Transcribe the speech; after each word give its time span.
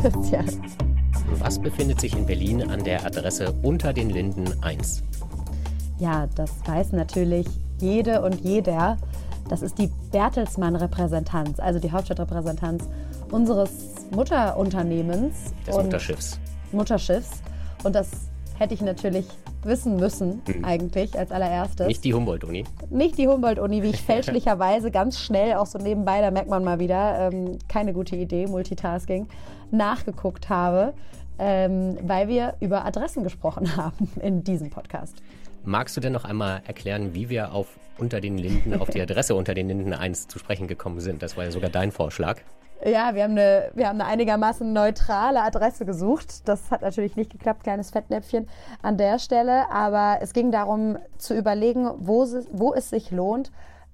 Christian. 0.00 0.46
Was 1.40 1.58
befindet 1.58 2.00
sich 2.00 2.16
in 2.16 2.24
Berlin 2.24 2.70
an 2.70 2.82
der 2.82 3.04
Adresse 3.04 3.52
unter 3.62 3.92
den 3.92 4.08
Linden 4.08 4.50
1? 4.62 5.02
Ja, 5.98 6.26
das 6.36 6.50
weiß 6.64 6.92
natürlich 6.92 7.46
jede 7.80 8.22
und 8.22 8.40
jeder. 8.40 8.96
Das 9.50 9.60
ist 9.60 9.78
die 9.78 9.90
Bertelsmann-Repräsentanz, 10.10 11.60
also 11.60 11.78
die 11.78 11.92
Hauptstadtrepräsentanz 11.92 12.88
unseres 13.30 13.70
Mutterunternehmens. 14.10 15.52
Des 15.66 15.76
Mutterschiffs. 15.76 16.40
Mutterschiffs. 16.72 17.42
Und 17.84 17.94
das 17.94 18.08
hätte 18.58 18.72
ich 18.72 18.80
natürlich 18.80 19.26
wissen 19.64 19.96
müssen, 19.96 20.42
hm. 20.46 20.64
eigentlich 20.64 21.18
als 21.18 21.30
allererstes. 21.30 21.86
Nicht 21.86 22.04
die 22.04 22.14
Humboldt-Uni. 22.14 22.64
Nicht 22.90 23.18
die 23.18 23.28
Humboldt-Uni, 23.28 23.82
wie 23.82 23.90
ich 23.90 24.02
fälschlicherweise 24.02 24.90
ganz 24.90 25.18
schnell, 25.18 25.54
auch 25.54 25.66
so 25.66 25.78
nebenbei, 25.78 26.20
da 26.20 26.30
merkt 26.30 26.48
man 26.48 26.64
mal 26.64 26.78
wieder, 26.78 27.30
ähm, 27.32 27.58
keine 27.68 27.92
gute 27.92 28.16
Idee, 28.16 28.46
Multitasking, 28.46 29.28
nachgeguckt 29.70 30.48
habe, 30.48 30.94
ähm, 31.38 31.96
weil 32.02 32.28
wir 32.28 32.54
über 32.60 32.84
Adressen 32.84 33.22
gesprochen 33.22 33.76
haben 33.76 34.08
in 34.22 34.44
diesem 34.44 34.70
Podcast. 34.70 35.16
Magst 35.64 35.96
du 35.96 36.00
denn 36.00 36.12
noch 36.12 36.24
einmal 36.24 36.62
erklären, 36.66 37.14
wie 37.14 37.28
wir 37.28 37.52
auf 37.52 37.78
unter 37.98 38.20
den 38.20 38.38
Linden, 38.38 38.80
auf 38.80 38.88
die 38.88 39.00
Adresse 39.02 39.34
unter 39.34 39.54
den 39.54 39.68
Linden 39.68 39.92
1 39.92 40.28
zu 40.28 40.38
sprechen 40.38 40.68
gekommen 40.68 41.00
sind? 41.00 41.22
Das 41.22 41.36
war 41.36 41.44
ja 41.44 41.50
sogar 41.50 41.70
dein 41.70 41.92
Vorschlag. 41.92 42.40
Ja, 42.84 43.14
wir 43.14 43.24
haben, 43.24 43.32
eine, 43.32 43.70
wir 43.74 43.88
haben 43.88 44.00
eine 44.00 44.08
einigermaßen 44.08 44.72
neutrale 44.72 45.42
Adresse 45.42 45.84
gesucht. 45.84 46.48
Das 46.48 46.70
hat 46.70 46.80
natürlich 46.80 47.14
nicht 47.14 47.30
geklappt, 47.30 47.62
kleines 47.62 47.90
Fettnäpfchen 47.90 48.48
an 48.80 48.96
der 48.96 49.18
Stelle. 49.18 49.70
Aber 49.70 50.18
es 50.22 50.32
ging 50.32 50.50
darum 50.50 50.98
zu 51.18 51.36
überlegen, 51.36 51.90
wo, 51.98 52.26
wo 52.52 52.72
es 52.72 52.90
sich 52.90 53.10
lohnt, 53.10 53.52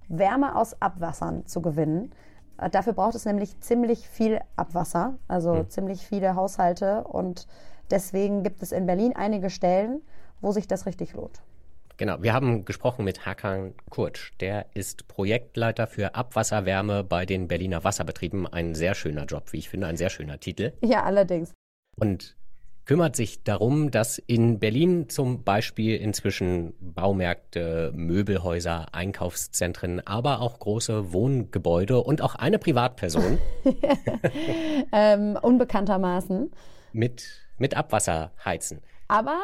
Wärme 0.08 0.54
aus 0.54 0.80
Abwassern 0.80 1.46
zu 1.46 1.62
gewinnen. 1.62 2.12
Äh, 2.58 2.70
dafür 2.70 2.92
braucht 2.92 3.16
es 3.16 3.24
nämlich 3.24 3.58
ziemlich 3.60 4.08
viel 4.08 4.40
Abwasser, 4.54 5.14
also 5.26 5.54
mhm. 5.54 5.70
ziemlich 5.70 6.06
viele 6.06 6.36
Haushalte. 6.36 7.04
Und 7.04 7.48
deswegen 7.90 8.44
gibt 8.44 8.62
es 8.62 8.70
in 8.70 8.86
Berlin 8.86 9.14
einige 9.16 9.50
Stellen, 9.50 10.00
wo 10.40 10.52
sich 10.52 10.68
das 10.68 10.86
richtig 10.86 11.14
lohnt. 11.14 11.40
Genau, 11.98 12.22
wir 12.22 12.34
haben 12.34 12.66
gesprochen 12.66 13.06
mit 13.06 13.24
Hakan 13.24 13.72
Kurtsch. 13.88 14.32
Der 14.40 14.66
ist 14.74 15.08
Projektleiter 15.08 15.86
für 15.86 16.14
Abwasserwärme 16.14 17.02
bei 17.02 17.24
den 17.24 17.48
Berliner 17.48 17.84
Wasserbetrieben. 17.84 18.46
Ein 18.46 18.74
sehr 18.74 18.94
schöner 18.94 19.24
Job, 19.24 19.52
wie 19.52 19.58
ich 19.58 19.70
finde, 19.70 19.86
ein 19.86 19.96
sehr 19.96 20.10
schöner 20.10 20.38
Titel. 20.38 20.74
Ja, 20.82 21.04
allerdings. 21.04 21.54
Und 21.98 22.36
kümmert 22.84 23.16
sich 23.16 23.44
darum, 23.44 23.90
dass 23.90 24.18
in 24.18 24.58
Berlin 24.58 25.08
zum 25.08 25.42
Beispiel 25.42 25.96
inzwischen 25.96 26.74
Baumärkte, 26.80 27.92
Möbelhäuser, 27.94 28.88
Einkaufszentren, 28.92 30.06
aber 30.06 30.42
auch 30.42 30.58
große 30.58 31.14
Wohngebäude 31.14 32.02
und 32.02 32.20
auch 32.20 32.34
eine 32.34 32.58
Privatperson 32.58 33.38
ähm, 34.92 35.38
unbekanntermaßen 35.40 36.50
mit, 36.92 37.24
mit 37.56 37.74
Abwasser 37.74 38.32
heizen. 38.44 38.82
Aber 39.08 39.40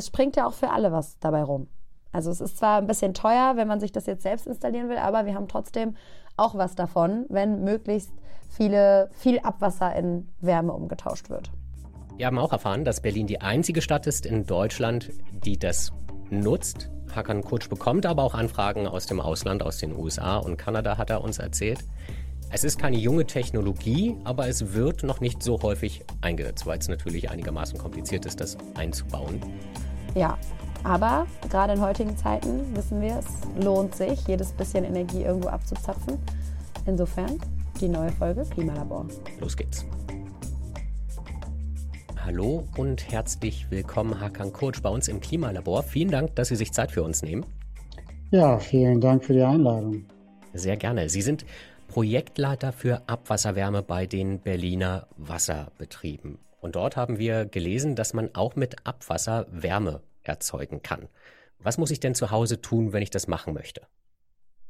es 0.00 0.06
springt 0.06 0.34
ja 0.36 0.46
auch 0.46 0.54
für 0.54 0.70
alle 0.70 0.92
was 0.92 1.18
dabei 1.18 1.42
rum. 1.42 1.68
Also 2.10 2.30
es 2.30 2.40
ist 2.40 2.56
zwar 2.56 2.78
ein 2.78 2.86
bisschen 2.86 3.12
teuer, 3.14 3.52
wenn 3.56 3.68
man 3.68 3.80
sich 3.80 3.92
das 3.92 4.06
jetzt 4.06 4.22
selbst 4.22 4.46
installieren 4.46 4.88
will, 4.88 4.96
aber 4.96 5.26
wir 5.26 5.34
haben 5.34 5.46
trotzdem 5.46 5.94
auch 6.36 6.54
was 6.54 6.74
davon, 6.74 7.26
wenn 7.28 7.62
möglichst 7.62 8.10
viele, 8.48 9.10
viel 9.12 9.38
Abwasser 9.40 9.94
in 9.94 10.28
Wärme 10.40 10.72
umgetauscht 10.72 11.28
wird. 11.28 11.52
Wir 12.16 12.26
haben 12.26 12.38
auch 12.38 12.52
erfahren, 12.52 12.84
dass 12.84 13.00
Berlin 13.00 13.26
die 13.26 13.40
einzige 13.40 13.82
Stadt 13.82 14.06
ist 14.06 14.26
in 14.26 14.46
Deutschland, 14.46 15.10
die 15.44 15.58
das 15.58 15.92
nutzt. 16.30 16.90
Hakan 17.14 17.42
Kutsch 17.42 17.68
bekommt 17.68 18.06
aber 18.06 18.22
auch 18.22 18.34
Anfragen 18.34 18.86
aus 18.86 19.06
dem 19.06 19.20
Ausland, 19.20 19.62
aus 19.62 19.78
den 19.78 19.94
USA 19.94 20.38
und 20.38 20.56
Kanada, 20.56 20.96
hat 20.96 21.10
er 21.10 21.22
uns 21.22 21.38
erzählt. 21.38 21.84
Es 22.50 22.64
ist 22.64 22.80
keine 22.80 22.96
junge 22.96 23.26
Technologie, 23.26 24.16
aber 24.24 24.48
es 24.48 24.72
wird 24.72 25.02
noch 25.04 25.20
nicht 25.20 25.42
so 25.42 25.62
häufig 25.62 26.02
eingesetzt, 26.20 26.66
weil 26.66 26.78
es 26.78 26.88
natürlich 26.88 27.30
einigermaßen 27.30 27.78
kompliziert 27.78 28.26
ist, 28.26 28.40
das 28.40 28.56
einzubauen. 28.74 29.40
Ja, 30.14 30.36
aber 30.82 31.26
gerade 31.50 31.74
in 31.74 31.80
heutigen 31.80 32.16
Zeiten 32.16 32.74
wissen 32.74 33.00
wir, 33.00 33.18
es 33.18 33.64
lohnt 33.64 33.94
sich, 33.94 34.26
jedes 34.26 34.52
bisschen 34.52 34.84
Energie 34.84 35.22
irgendwo 35.22 35.48
abzuzapfen. 35.48 36.18
Insofern 36.86 37.38
die 37.80 37.88
neue 37.88 38.10
Folge 38.10 38.44
Klimalabor. 38.50 39.06
Los 39.40 39.56
geht's. 39.56 39.84
Hallo 42.24 42.64
und 42.76 43.10
herzlich 43.10 43.70
willkommen, 43.70 44.20
Hakan 44.20 44.52
Coach, 44.52 44.82
bei 44.82 44.90
uns 44.90 45.08
im 45.08 45.20
Klimalabor. 45.20 45.82
Vielen 45.82 46.10
Dank, 46.10 46.34
dass 46.36 46.48
Sie 46.48 46.56
sich 46.56 46.72
Zeit 46.72 46.90
für 46.90 47.02
uns 47.02 47.22
nehmen. 47.22 47.46
Ja, 48.30 48.58
vielen 48.58 49.00
Dank 49.00 49.24
für 49.24 49.32
die 49.32 49.42
Einladung. 49.42 50.04
Sehr 50.52 50.76
gerne. 50.76 51.08
Sie 51.08 51.22
sind 51.22 51.44
Projektleiter 51.88 52.72
für 52.72 53.02
Abwasserwärme 53.08 53.82
bei 53.82 54.06
den 54.06 54.40
Berliner 54.40 55.06
Wasserbetrieben. 55.16 56.38
Und 56.60 56.76
dort 56.76 56.96
haben 56.96 57.18
wir 57.18 57.46
gelesen, 57.46 57.96
dass 57.96 58.14
man 58.14 58.30
auch 58.34 58.56
mit 58.56 58.86
Abwasser 58.86 59.46
Wärme 59.50 60.00
erzeugen 60.22 60.82
kann. 60.82 61.08
Was 61.58 61.78
muss 61.78 61.90
ich 61.90 62.00
denn 62.00 62.14
zu 62.14 62.30
Hause 62.30 62.60
tun, 62.60 62.92
wenn 62.92 63.02
ich 63.02 63.10
das 63.10 63.28
machen 63.28 63.54
möchte? 63.54 63.82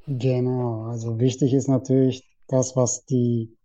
Genau, 0.06 0.84
also 0.84 1.20
wichtig 1.20 1.52
ist 1.52 1.68
natürlich 1.68 2.24
das, 2.48 2.74
was 2.74 3.04
die 3.04 3.56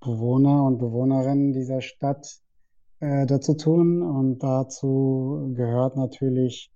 Bewohner 0.00 0.64
und 0.64 0.78
Bewohnerinnen 0.78 1.52
dieser 1.52 1.80
Stadt 1.80 2.40
äh, 3.00 3.26
dazu 3.26 3.54
tun. 3.54 4.02
Und 4.02 4.42
dazu 4.42 5.52
gehört 5.54 5.96
natürlich 5.96 6.70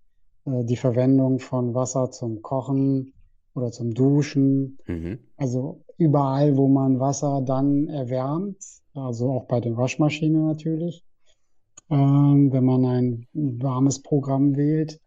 äh, 0.47 0.65
die 0.65 0.77
Verwendung 0.77 1.41
von 1.41 1.75
Wasser 1.75 2.11
zum 2.11 2.43
Kochen 2.43 3.13
oder 3.55 3.71
zum 3.71 3.93
Duschen. 3.93 4.79
Mhm. 4.87 5.19
Also 5.37 5.85
überall, 5.99 6.57
wo 6.57 6.69
man 6.69 7.01
Wasser 7.01 7.43
dann 7.45 7.89
erwärmt, 7.89 8.57
also 8.95 9.31
auch 9.33 9.45
bei 9.45 9.61
den 9.61 9.77
Waschmaschinen 9.77 10.47
natürlich, 10.47 11.05
ähm, 11.91 12.53
wenn 12.53 12.65
man 12.65 12.85
ein 12.85 13.27
warmes 13.33 14.03
Programm 14.03 14.57
wählt. 14.57 15.01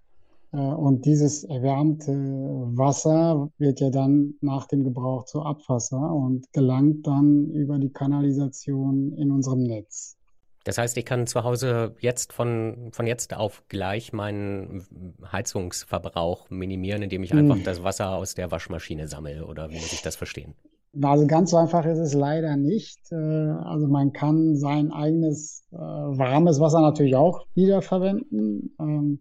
Äh, 0.51 0.57
und 0.57 1.05
dieses 1.05 1.43
erwärmte 1.45 2.11
Wasser 2.11 3.49
wird 3.57 3.79
ja 3.79 3.89
dann 3.89 4.35
nach 4.41 4.67
dem 4.67 4.83
Gebrauch 4.83 5.25
zu 5.25 5.41
Abwasser 5.41 6.13
und 6.13 6.51
gelangt 6.53 7.07
dann 7.07 7.49
über 7.51 7.79
die 7.79 7.91
Kanalisation 7.91 9.13
in 9.13 9.31
unserem 9.31 9.63
Netz. 9.63 10.17
Das 10.63 10.77
heißt, 10.77 10.95
ich 10.97 11.05
kann 11.05 11.25
zu 11.25 11.43
Hause 11.43 11.95
jetzt 12.01 12.33
von, 12.33 12.89
von 12.91 13.07
jetzt 13.07 13.33
auf 13.33 13.63
gleich 13.67 14.13
meinen 14.13 14.85
Heizungsverbrauch 15.31 16.51
minimieren, 16.51 17.01
indem 17.01 17.23
ich 17.23 17.33
einfach 17.33 17.55
hm. 17.55 17.63
das 17.63 17.81
Wasser 17.81 18.11
aus 18.11 18.35
der 18.35 18.51
Waschmaschine 18.51 19.07
sammle. 19.07 19.45
Oder 19.47 19.71
wie 19.71 19.75
muss 19.75 19.91
ich 19.91 20.03
das 20.03 20.15
verstehen? 20.15 20.53
Also 21.01 21.25
ganz 21.25 21.51
so 21.51 21.57
einfach 21.57 21.85
ist 21.85 21.99
es 21.99 22.13
leider 22.13 22.57
nicht. 22.57 22.99
Äh, 23.11 23.15
also 23.15 23.87
man 23.87 24.11
kann 24.11 24.55
sein 24.57 24.91
eigenes 24.91 25.63
äh, 25.71 25.77
warmes 25.77 26.59
Wasser 26.59 26.81
natürlich 26.81 27.15
auch 27.15 27.45
wiederverwenden. 27.53 28.75
Ähm, 28.79 29.19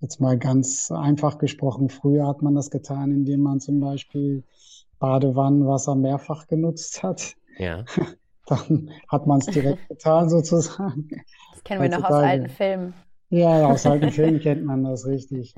jetzt 0.00 0.20
mal 0.20 0.38
ganz 0.38 0.90
einfach 0.90 1.38
gesprochen, 1.38 1.88
früher 1.88 2.26
hat 2.26 2.42
man 2.42 2.54
das 2.54 2.70
getan, 2.70 3.10
indem 3.10 3.40
man 3.40 3.60
zum 3.60 3.80
Beispiel 3.80 4.44
Badewannenwasser 4.98 5.94
mehrfach 5.94 6.46
genutzt 6.46 7.02
hat. 7.02 7.34
Ja. 7.58 7.84
Dann 8.46 8.90
hat 9.08 9.26
man 9.26 9.40
es 9.40 9.46
direkt 9.46 9.86
getan 9.88 10.28
sozusagen. 10.28 11.08
Das 11.52 11.64
kennen 11.64 11.82
wir 11.82 11.88
noch 11.88 12.04
aus 12.04 12.12
alten 12.12 12.48
Filmen. 12.48 12.94
Ja, 13.30 13.66
aus 13.66 13.86
alten 13.86 14.10
Filmen 14.12 14.40
kennt 14.40 14.64
man 14.64 14.84
das 14.84 15.06
richtig. 15.06 15.54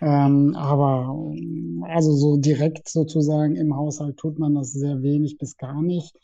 Ähm, 0.00 0.54
aber 0.56 1.34
also 1.82 2.12
so 2.14 2.36
direkt 2.38 2.88
sozusagen 2.88 3.56
im 3.56 3.76
Haushalt 3.76 4.16
tut 4.16 4.38
man 4.38 4.54
das 4.54 4.72
sehr 4.72 5.02
wenig 5.02 5.36
bis 5.36 5.56
gar 5.56 5.82
nicht. 5.82 6.14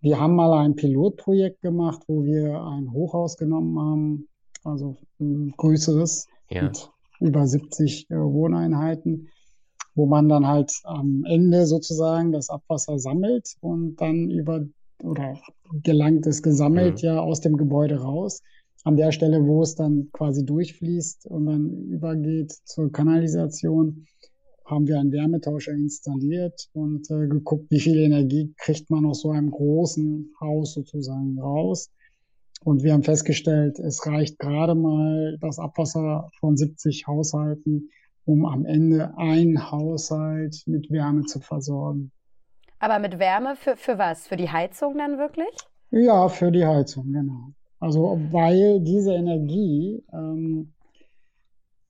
Wir 0.00 0.18
haben 0.18 0.36
mal 0.36 0.52
ein 0.52 0.76
Pilotprojekt 0.76 1.60
gemacht, 1.62 2.02
wo 2.06 2.24
wir 2.24 2.62
ein 2.62 2.92
Hochhaus 2.92 3.36
genommen 3.36 3.78
haben, 3.78 4.28
also 4.64 4.96
ein 5.20 5.52
größeres 5.56 6.26
ja. 6.50 6.64
mit 6.64 6.90
über 7.20 7.46
70 7.46 8.10
äh, 8.10 8.16
Wohneinheiten, 8.16 9.28
wo 9.94 10.06
man 10.06 10.28
dann 10.28 10.46
halt 10.46 10.72
am 10.84 11.24
Ende 11.26 11.66
sozusagen 11.66 12.32
das 12.32 12.50
Abwasser 12.50 12.98
sammelt 12.98 13.54
und 13.60 13.96
dann 14.00 14.30
über 14.30 14.64
oder 15.02 15.38
gelangt 15.82 16.26
es 16.26 16.42
gesammelt 16.42 17.02
mhm. 17.02 17.06
ja 17.06 17.20
aus 17.20 17.40
dem 17.40 17.56
Gebäude 17.56 18.00
raus 18.00 18.42
an 18.86 18.96
der 18.96 19.10
Stelle, 19.10 19.44
wo 19.44 19.62
es 19.62 19.74
dann 19.74 20.10
quasi 20.12 20.46
durchfließt 20.46 21.26
und 21.26 21.46
dann 21.46 21.88
übergeht 21.88 22.52
zur 22.52 22.92
Kanalisation, 22.92 24.06
haben 24.64 24.86
wir 24.86 25.00
einen 25.00 25.10
Wärmetauscher 25.10 25.72
installiert 25.72 26.68
und 26.72 27.10
äh, 27.10 27.26
geguckt, 27.26 27.68
wie 27.70 27.80
viel 27.80 27.98
Energie 27.98 28.54
kriegt 28.56 28.88
man 28.88 29.04
aus 29.04 29.22
so 29.22 29.30
einem 29.32 29.50
großen 29.50 30.30
Haus 30.40 30.74
sozusagen 30.74 31.36
raus. 31.40 31.90
Und 32.62 32.84
wir 32.84 32.92
haben 32.92 33.02
festgestellt, 33.02 33.80
es 33.80 34.06
reicht 34.06 34.38
gerade 34.38 34.76
mal 34.76 35.36
das 35.40 35.58
Abwasser 35.58 36.30
von 36.38 36.56
70 36.56 37.08
Haushalten, 37.08 37.90
um 38.24 38.46
am 38.46 38.64
Ende 38.64 39.18
ein 39.18 39.68
Haushalt 39.68 40.62
mit 40.66 40.92
Wärme 40.92 41.22
zu 41.22 41.40
versorgen. 41.40 42.12
Aber 42.78 43.00
mit 43.00 43.18
Wärme 43.18 43.56
für, 43.56 43.76
für 43.76 43.98
was? 43.98 44.28
Für 44.28 44.36
die 44.36 44.48
Heizung 44.48 44.96
dann 44.96 45.18
wirklich? 45.18 45.56
Ja, 45.90 46.28
für 46.28 46.52
die 46.52 46.64
Heizung, 46.64 47.12
genau. 47.12 47.50
Also 47.78 48.18
weil 48.30 48.80
diese 48.80 49.12
Energie, 49.12 50.02
ähm, 50.12 50.72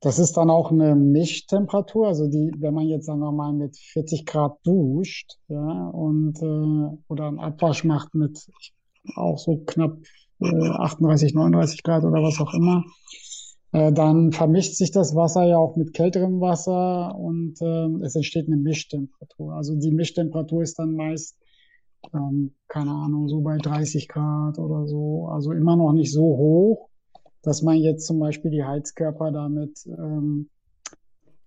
das 0.00 0.18
ist 0.18 0.36
dann 0.36 0.50
auch 0.50 0.70
eine 0.70 0.94
Mischtemperatur, 0.94 2.08
also 2.08 2.28
die, 2.28 2.52
wenn 2.58 2.74
man 2.74 2.86
jetzt 2.86 3.06
sagen 3.06 3.20
wir 3.20 3.32
mal 3.32 3.52
mit 3.52 3.76
40 3.76 4.26
Grad 4.26 4.58
duscht, 4.64 5.38
ja, 5.48 5.88
und 5.88 6.40
äh, 6.42 6.96
oder 7.08 7.28
einen 7.28 7.38
Abwasch 7.38 7.84
macht 7.84 8.14
mit 8.14 8.50
auch 9.14 9.38
so 9.38 9.62
knapp 9.66 9.98
äh, 10.40 10.68
38, 10.68 11.34
39 11.34 11.82
Grad 11.82 12.04
oder 12.04 12.22
was 12.22 12.40
auch 12.40 12.52
immer, 12.52 12.84
äh, 13.72 13.92
dann 13.92 14.32
vermischt 14.32 14.74
sich 14.74 14.90
das 14.90 15.14
Wasser 15.14 15.44
ja 15.44 15.58
auch 15.58 15.76
mit 15.76 15.94
kälterem 15.94 16.40
Wasser 16.40 17.14
und 17.16 17.60
äh, 17.60 18.04
es 18.04 18.14
entsteht 18.14 18.46
eine 18.46 18.56
Mischtemperatur. 18.56 19.54
Also 19.54 19.76
die 19.76 19.90
Mischtemperatur 19.90 20.62
ist 20.62 20.78
dann 20.78 20.94
meist, 20.94 21.36
ähm, 22.14 22.54
keine 22.68 22.90
Ahnung, 22.90 23.28
so 23.28 23.40
bei 23.40 23.58
30 23.58 24.08
Grad 24.08 24.58
oder 24.58 24.86
so. 24.86 25.28
Also 25.28 25.52
immer 25.52 25.76
noch 25.76 25.92
nicht 25.92 26.12
so 26.12 26.22
hoch, 26.22 26.88
dass 27.42 27.62
man 27.62 27.76
jetzt 27.76 28.06
zum 28.06 28.18
Beispiel 28.18 28.50
die 28.50 28.64
Heizkörper 28.64 29.30
damit 29.32 29.86
ähm, 29.86 30.48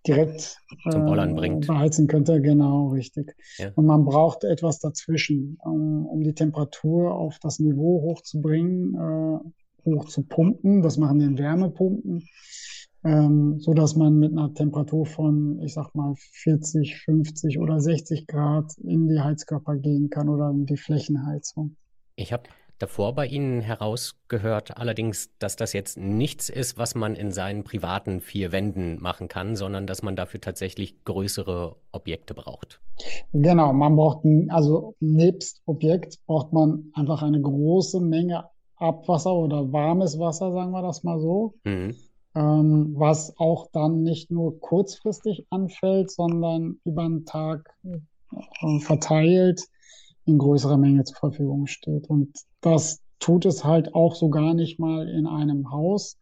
direkt 0.07 0.57
zum 0.89 1.05
Bollern 1.05 1.31
äh, 1.31 1.35
bringt. 1.35 1.67
beheizen 1.67 2.07
könnte. 2.07 2.41
Genau, 2.41 2.89
richtig. 2.89 3.35
Ja. 3.57 3.71
Und 3.75 3.85
man 3.85 4.05
braucht 4.05 4.43
etwas 4.43 4.79
dazwischen, 4.79 5.57
um, 5.63 6.05
um 6.05 6.23
die 6.23 6.33
Temperatur 6.33 7.13
auf 7.13 7.37
das 7.39 7.59
Niveau 7.59 8.01
hochzubringen, 8.01 8.95
äh, 8.95 9.85
hoch 9.85 10.05
zu 10.05 10.23
pumpen. 10.23 10.81
Das 10.81 10.97
machen 10.97 11.19
den 11.19 11.37
Wärmepumpen, 11.37 12.23
ähm, 13.03 13.59
so 13.59 13.73
dass 13.73 13.95
man 13.95 14.19
mit 14.19 14.31
einer 14.31 14.53
Temperatur 14.53 15.05
von, 15.05 15.59
ich 15.61 15.73
sag 15.73 15.93
mal, 15.95 16.13
40, 16.17 16.97
50 17.03 17.59
oder 17.59 17.79
60 17.79 18.27
Grad 18.27 18.77
in 18.79 19.07
die 19.07 19.19
Heizkörper 19.19 19.77
gehen 19.77 20.09
kann 20.09 20.29
oder 20.29 20.49
in 20.49 20.65
die 20.65 20.77
Flächenheizung. 20.77 21.75
Ich 22.15 22.33
habe 22.33 22.43
davor 22.79 23.13
bei 23.13 23.27
Ihnen 23.27 23.61
herausgehört, 23.61 24.77
allerdings, 24.77 25.29
dass 25.39 25.55
das 25.55 25.73
jetzt 25.73 25.97
nichts 25.97 26.49
ist, 26.49 26.77
was 26.77 26.95
man 26.95 27.15
in 27.15 27.31
seinen 27.31 27.63
privaten 27.63 28.21
vier 28.21 28.51
Wänden 28.51 29.01
machen 29.01 29.27
kann, 29.27 29.55
sondern 29.55 29.85
dass 29.85 30.01
man 30.01 30.15
dafür 30.15 30.41
tatsächlich 30.41 31.03
größere 31.03 31.75
Objekte 31.91 32.33
braucht. 32.33 32.81
Genau, 33.33 33.73
man 33.73 33.95
braucht, 33.95 34.25
also 34.49 34.95
nebst 34.99 35.61
Objekt 35.65 36.19
braucht 36.25 36.51
man 36.53 36.91
einfach 36.93 37.21
eine 37.21 37.41
große 37.41 37.99
Menge 37.99 38.45
Abwasser 38.75 39.33
oder 39.33 39.71
warmes 39.73 40.17
Wasser, 40.17 40.53
sagen 40.53 40.71
wir 40.71 40.81
das 40.81 41.03
mal 41.03 41.19
so. 41.19 41.53
Mhm. 41.65 41.95
Ähm, 42.39 42.93
was 42.95 43.33
auch 43.37 43.67
dann 43.73 44.03
nicht 44.03 44.31
nur 44.31 44.61
kurzfristig 44.61 45.45
anfällt, 45.49 46.09
sondern 46.09 46.79
über 46.85 47.03
den 47.03 47.25
Tag 47.25 47.75
äh, 47.83 48.79
verteilt 48.79 49.61
in 50.25 50.37
größerer 50.37 50.77
Menge 50.77 51.03
zur 51.03 51.17
Verfügung 51.17 51.67
steht. 51.67 52.09
Und 52.09 52.31
das 52.61 53.01
tut 53.19 53.45
es 53.45 53.65
halt 53.65 53.93
auch 53.93 54.15
so 54.15 54.29
gar 54.29 54.53
nicht 54.53 54.79
mal 54.79 55.09
in 55.09 55.27
einem 55.27 55.69
Haus, 55.69 56.17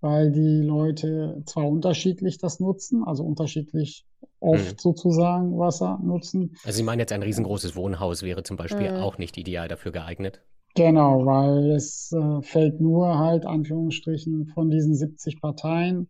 weil 0.00 0.30
die 0.30 0.62
Leute 0.62 1.42
zwar 1.46 1.66
unterschiedlich 1.66 2.38
das 2.38 2.60
nutzen, 2.60 3.02
also 3.02 3.24
unterschiedlich 3.24 4.04
oft 4.38 4.70
hm. 4.70 4.78
sozusagen 4.78 5.58
Wasser 5.58 5.98
nutzen. 6.00 6.56
Also 6.64 6.76
Sie 6.76 6.84
meinen 6.84 7.00
jetzt 7.00 7.12
ein 7.12 7.24
riesengroßes 7.24 7.74
Wohnhaus 7.74 8.22
wäre 8.22 8.44
zum 8.44 8.56
Beispiel 8.56 8.86
äh, 8.86 9.00
auch 9.00 9.18
nicht 9.18 9.36
ideal 9.36 9.66
dafür 9.66 9.90
geeignet? 9.90 10.42
Genau, 10.76 11.24
weil 11.24 11.70
es 11.70 12.12
äh, 12.12 12.42
fällt 12.42 12.82
nur 12.82 13.18
halt, 13.18 13.46
Anführungsstrichen, 13.46 14.46
von 14.48 14.70
diesen 14.70 14.94
70 14.94 15.40
Parteien 15.40 16.08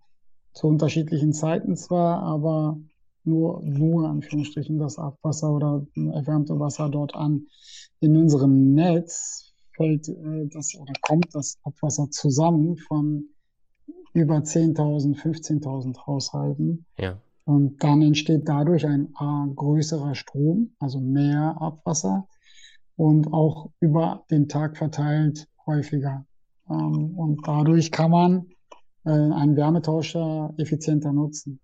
zu 0.54 0.66
unterschiedlichen 0.66 1.32
Zeiten 1.32 1.76
zwar, 1.76 2.20
aber 2.22 2.76
nur, 3.22 3.62
nur 3.62 4.08
Anführungsstrichen 4.08 4.78
das 4.78 4.98
Abwasser 4.98 5.52
oder 5.52 5.86
erwärmte 5.94 6.58
Wasser 6.58 6.88
dort 6.88 7.14
an. 7.14 7.46
In 8.00 8.16
unserem 8.16 8.74
Netz 8.74 9.52
fällt 9.76 10.08
äh, 10.08 10.48
das 10.52 10.74
oder 10.74 10.94
kommt 11.00 11.32
das 11.32 11.58
Abwasser 11.62 12.10
zusammen 12.10 12.76
von 12.76 13.26
über 14.14 14.38
10.000, 14.38 15.16
15.000 15.16 16.06
Haushalten. 16.06 16.86
Ja. 16.98 17.20
Und 17.44 17.84
dann 17.84 18.02
entsteht 18.02 18.48
dadurch 18.48 18.84
ein 18.84 19.14
A, 19.14 19.46
größerer 19.54 20.16
Strom, 20.16 20.72
also 20.80 20.98
mehr 20.98 21.56
Abwasser 21.60 22.26
und 22.96 23.32
auch 23.32 23.70
über 23.81 24.25
den 24.31 24.48
Tag 24.48 24.76
verteilt 24.76 25.48
häufiger. 25.66 26.26
Ähm, 26.69 27.16
und 27.16 27.46
dadurch 27.46 27.90
kann 27.90 28.10
man 28.10 28.46
äh, 29.04 29.10
einen 29.10 29.56
Wärmetauscher 29.56 30.54
effizienter 30.58 31.12
nutzen. 31.12 31.60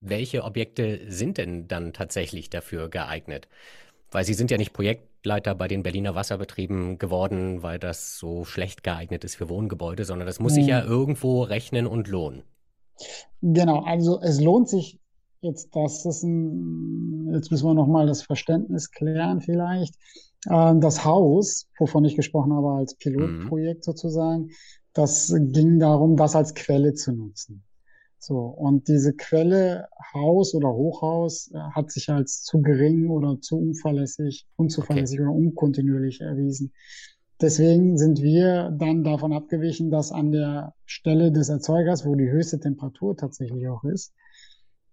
Welche 0.00 0.44
Objekte 0.44 1.00
sind 1.08 1.38
denn 1.38 1.66
dann 1.68 1.92
tatsächlich 1.92 2.50
dafür 2.50 2.88
geeignet? 2.88 3.48
Weil 4.10 4.24
Sie 4.24 4.34
sind 4.34 4.50
ja 4.50 4.56
nicht 4.56 4.72
Projektleiter 4.72 5.54
bei 5.54 5.68
den 5.68 5.82
Berliner 5.82 6.14
Wasserbetrieben 6.14 6.98
geworden, 6.98 7.62
weil 7.62 7.78
das 7.78 8.16
so 8.16 8.44
schlecht 8.44 8.82
geeignet 8.82 9.24
ist 9.24 9.34
für 9.34 9.48
Wohngebäude, 9.48 10.04
sondern 10.04 10.26
das 10.26 10.40
muss 10.40 10.54
sich 10.54 10.66
ja 10.66 10.82
hm. 10.82 10.88
irgendwo 10.88 11.42
rechnen 11.42 11.86
und 11.86 12.08
lohnen. 12.08 12.42
Genau, 13.42 13.82
also 13.82 14.20
es 14.22 14.40
lohnt 14.40 14.68
sich 14.68 14.98
jetzt, 15.40 15.74
das 15.74 16.04
ist 16.04 16.22
ein, 16.22 17.32
jetzt 17.32 17.50
müssen 17.50 17.66
wir 17.66 17.74
nochmal 17.74 18.06
das 18.06 18.22
Verständnis 18.22 18.90
klären 18.90 19.40
vielleicht. 19.40 19.94
Ähm, 20.50 20.80
das 20.80 21.04
Haus, 21.04 21.68
wovon 21.78 22.04
ich 22.04 22.16
gesprochen 22.16 22.52
habe 22.52 22.72
als 22.72 22.94
Pilotprojekt 22.94 23.80
mhm. 23.80 23.82
sozusagen, 23.82 24.50
das 24.92 25.34
ging 25.36 25.78
darum, 25.78 26.16
das 26.16 26.36
als 26.36 26.54
Quelle 26.54 26.94
zu 26.94 27.12
nutzen. 27.12 27.64
So, 28.20 28.38
und 28.38 28.88
diese 28.88 29.14
Quelle 29.14 29.86
Haus 30.12 30.54
oder 30.54 30.72
Hochhaus 30.72 31.50
äh, 31.52 31.58
hat 31.58 31.90
sich 31.90 32.10
als 32.10 32.42
zu 32.42 32.60
gering 32.60 33.08
oder 33.08 33.40
zu 33.40 33.58
unzuverlässig, 33.58 34.46
unzuverlässig 34.56 35.20
okay. 35.20 35.28
oder 35.28 35.36
unkontinuierlich 35.36 36.20
erwiesen. 36.20 36.72
Deswegen 37.40 37.96
sind 37.96 38.20
wir 38.20 38.70
dann 38.76 39.04
davon 39.04 39.32
abgewichen, 39.32 39.92
dass 39.92 40.10
an 40.10 40.32
der 40.32 40.74
Stelle 40.84 41.30
des 41.30 41.48
Erzeugers, 41.48 42.04
wo 42.04 42.16
die 42.16 42.28
höchste 42.28 42.58
Temperatur 42.58 43.16
tatsächlich 43.16 43.68
auch 43.68 43.84
ist, 43.84 44.12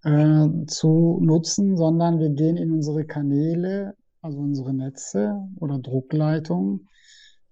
äh, 0.03 0.47
zu 0.67 1.19
nutzen, 1.21 1.75
sondern 1.75 2.19
wir 2.19 2.29
gehen 2.29 2.57
in 2.57 2.71
unsere 2.71 3.05
Kanäle 3.05 3.95
also 4.25 4.39
unsere 4.39 4.73
Netze 4.73 5.47
oder 5.59 5.77
Druckleitungen, 5.77 6.89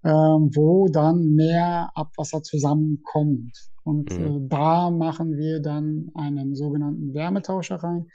äh, 0.02 0.10
wo 0.10 0.88
dann 0.88 1.36
mehr 1.36 1.92
Abwasser 1.94 2.42
zusammenkommt. 2.42 3.70
Und 3.84 4.12
mhm. 4.12 4.26
äh, 4.26 4.48
da 4.50 4.90
machen 4.90 5.38
wir 5.38 5.62
dann 5.62 6.10
einen 6.16 6.56
sogenannten 6.56 7.14
Wärmetauscher 7.14 7.76
rein, 7.76 8.08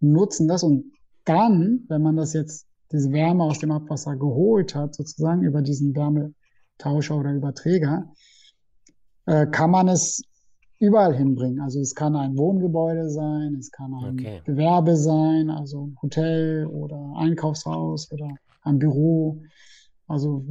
nutzen 0.00 0.46
das 0.46 0.62
und 0.62 0.92
dann, 1.24 1.84
wenn 1.88 2.02
man 2.02 2.16
das 2.16 2.34
jetzt, 2.34 2.68
diese 2.92 3.10
Wärme 3.10 3.42
aus 3.44 3.58
dem 3.58 3.72
Abwasser 3.72 4.14
geholt 4.14 4.74
hat, 4.76 4.94
sozusagen 4.94 5.42
über 5.42 5.62
diesen 5.62 5.96
Wärmetauscher 5.96 7.16
oder 7.16 7.32
Überträger, 7.32 8.12
äh, 9.26 9.46
kann 9.46 9.70
man 9.70 9.88
es 9.88 10.22
überall 10.78 11.14
hinbringen. 11.14 11.60
Also 11.60 11.80
es 11.80 11.94
kann 11.94 12.16
ein 12.16 12.36
Wohngebäude 12.36 13.08
sein, 13.10 13.54
es 13.54 13.70
kann 13.70 13.94
ein 13.94 14.14
okay. 14.14 14.40
Gewerbe 14.44 14.96
sein, 14.96 15.50
also 15.50 15.86
ein 15.86 15.96
Hotel 16.02 16.66
oder 16.66 17.14
Einkaufshaus 17.16 18.10
oder 18.12 18.28
ein 18.62 18.78
Büro. 18.78 19.42
Also 20.06 20.44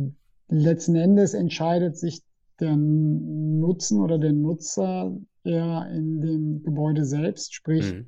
letzten 0.47 0.95
Endes 0.95 1.33
entscheidet 1.33 1.97
sich 1.97 2.21
der 2.59 2.75
Nutzen 2.75 3.99
oder 3.99 4.17
der 4.17 4.33
Nutzer 4.33 5.15
eher 5.43 5.89
in 5.93 6.21
dem 6.21 6.63
Gebäude 6.63 7.05
selbst, 7.05 7.53
sprich 7.53 7.93
mhm. 7.93 8.05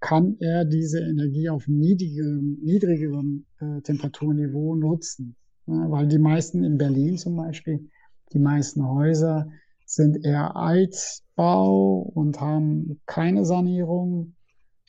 kann 0.00 0.36
er 0.40 0.64
diese 0.64 1.00
Energie 1.00 1.48
auf 1.48 1.66
niedrigem, 1.66 2.58
niedrigerem 2.62 3.46
äh, 3.60 3.80
Temperaturniveau 3.80 4.74
nutzen. 4.74 5.36
Ja, 5.66 5.90
weil 5.90 6.06
die 6.08 6.18
meisten 6.18 6.62
in 6.62 6.76
Berlin 6.76 7.16
zum 7.16 7.36
Beispiel, 7.36 7.88
die 8.32 8.38
meisten 8.38 8.86
Häuser 8.86 9.48
sind 9.94 10.24
eher 10.24 10.56
Altbau 10.56 12.10
und 12.14 12.40
haben 12.40 13.00
keine 13.06 13.44
Sanierung 13.44 14.34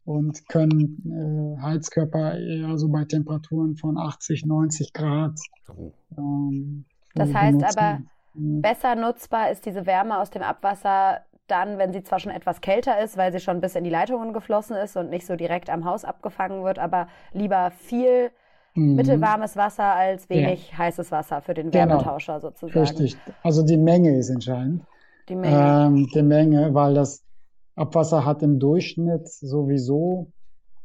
und 0.06 0.48
können 0.50 1.58
äh, 1.58 1.62
Heizkörper 1.62 2.38
eher 2.38 2.78
so 2.78 2.90
bei 2.90 3.06
Temperaturen 3.06 3.76
von 3.76 3.98
80, 3.98 4.46
90 4.46 4.94
Grad. 4.94 5.40
Oh. 5.76 5.92
Ähm, 6.18 6.86
das 7.16 7.34
heißt 7.34 7.58
benutzen. 7.58 7.80
aber, 7.80 8.00
besser 8.34 8.96
nutzbar 8.96 9.52
ist 9.52 9.66
diese 9.66 9.86
Wärme 9.86 10.20
aus 10.20 10.30
dem 10.30 10.44
Abwasser 10.44 11.22
dann, 11.48 11.78
wenn 11.78 11.94
sie 11.94 12.04
zwar 12.04 12.20
schon 12.20 12.32
etwas 12.32 12.62
kälter 12.62 13.00
ist, 13.00 13.18
weil 13.18 13.32
sie 13.32 13.40
schon 13.40 13.62
bis 13.62 13.76
in 13.76 13.84
die 13.84 13.90
Leitungen 13.90 14.34
geflossen 14.34 14.76
ist 14.76 14.98
und 14.98 15.10
nicht 15.10 15.26
so 15.26 15.36
direkt 15.36 15.70
am 15.70 15.86
Haus 15.86 16.04
abgefangen 16.04 16.64
wird, 16.64 16.80
aber 16.80 17.08
lieber 17.34 17.72
viel 17.72 18.32
mhm. 18.74 18.96
mittelwarmes 18.96 19.56
Wasser 19.56 19.96
als 19.96 20.30
wenig 20.30 20.72
ja. 20.72 20.78
heißes 20.80 21.12
Wasser 21.12 21.42
für 21.42 21.54
den 21.54 21.72
genau. 21.72 21.90
Wärmetauscher 21.90 22.40
genau. 22.40 22.50
sozusagen. 22.50 22.80
Richtig. 22.80 23.18
Also 23.44 23.64
die 23.64 23.78
Menge 23.78 24.18
ist 24.18 24.30
entscheidend. 24.30 24.84
Die 25.30 25.36
Menge. 25.36 25.88
Ähm, 25.88 26.08
die 26.14 26.22
Menge, 26.22 26.74
weil 26.74 26.94
das 26.94 27.24
Abwasser 27.76 28.26
hat 28.26 28.44
im 28.44 28.60
Durchschnitt 28.60 29.28
sowieso, 29.28 30.32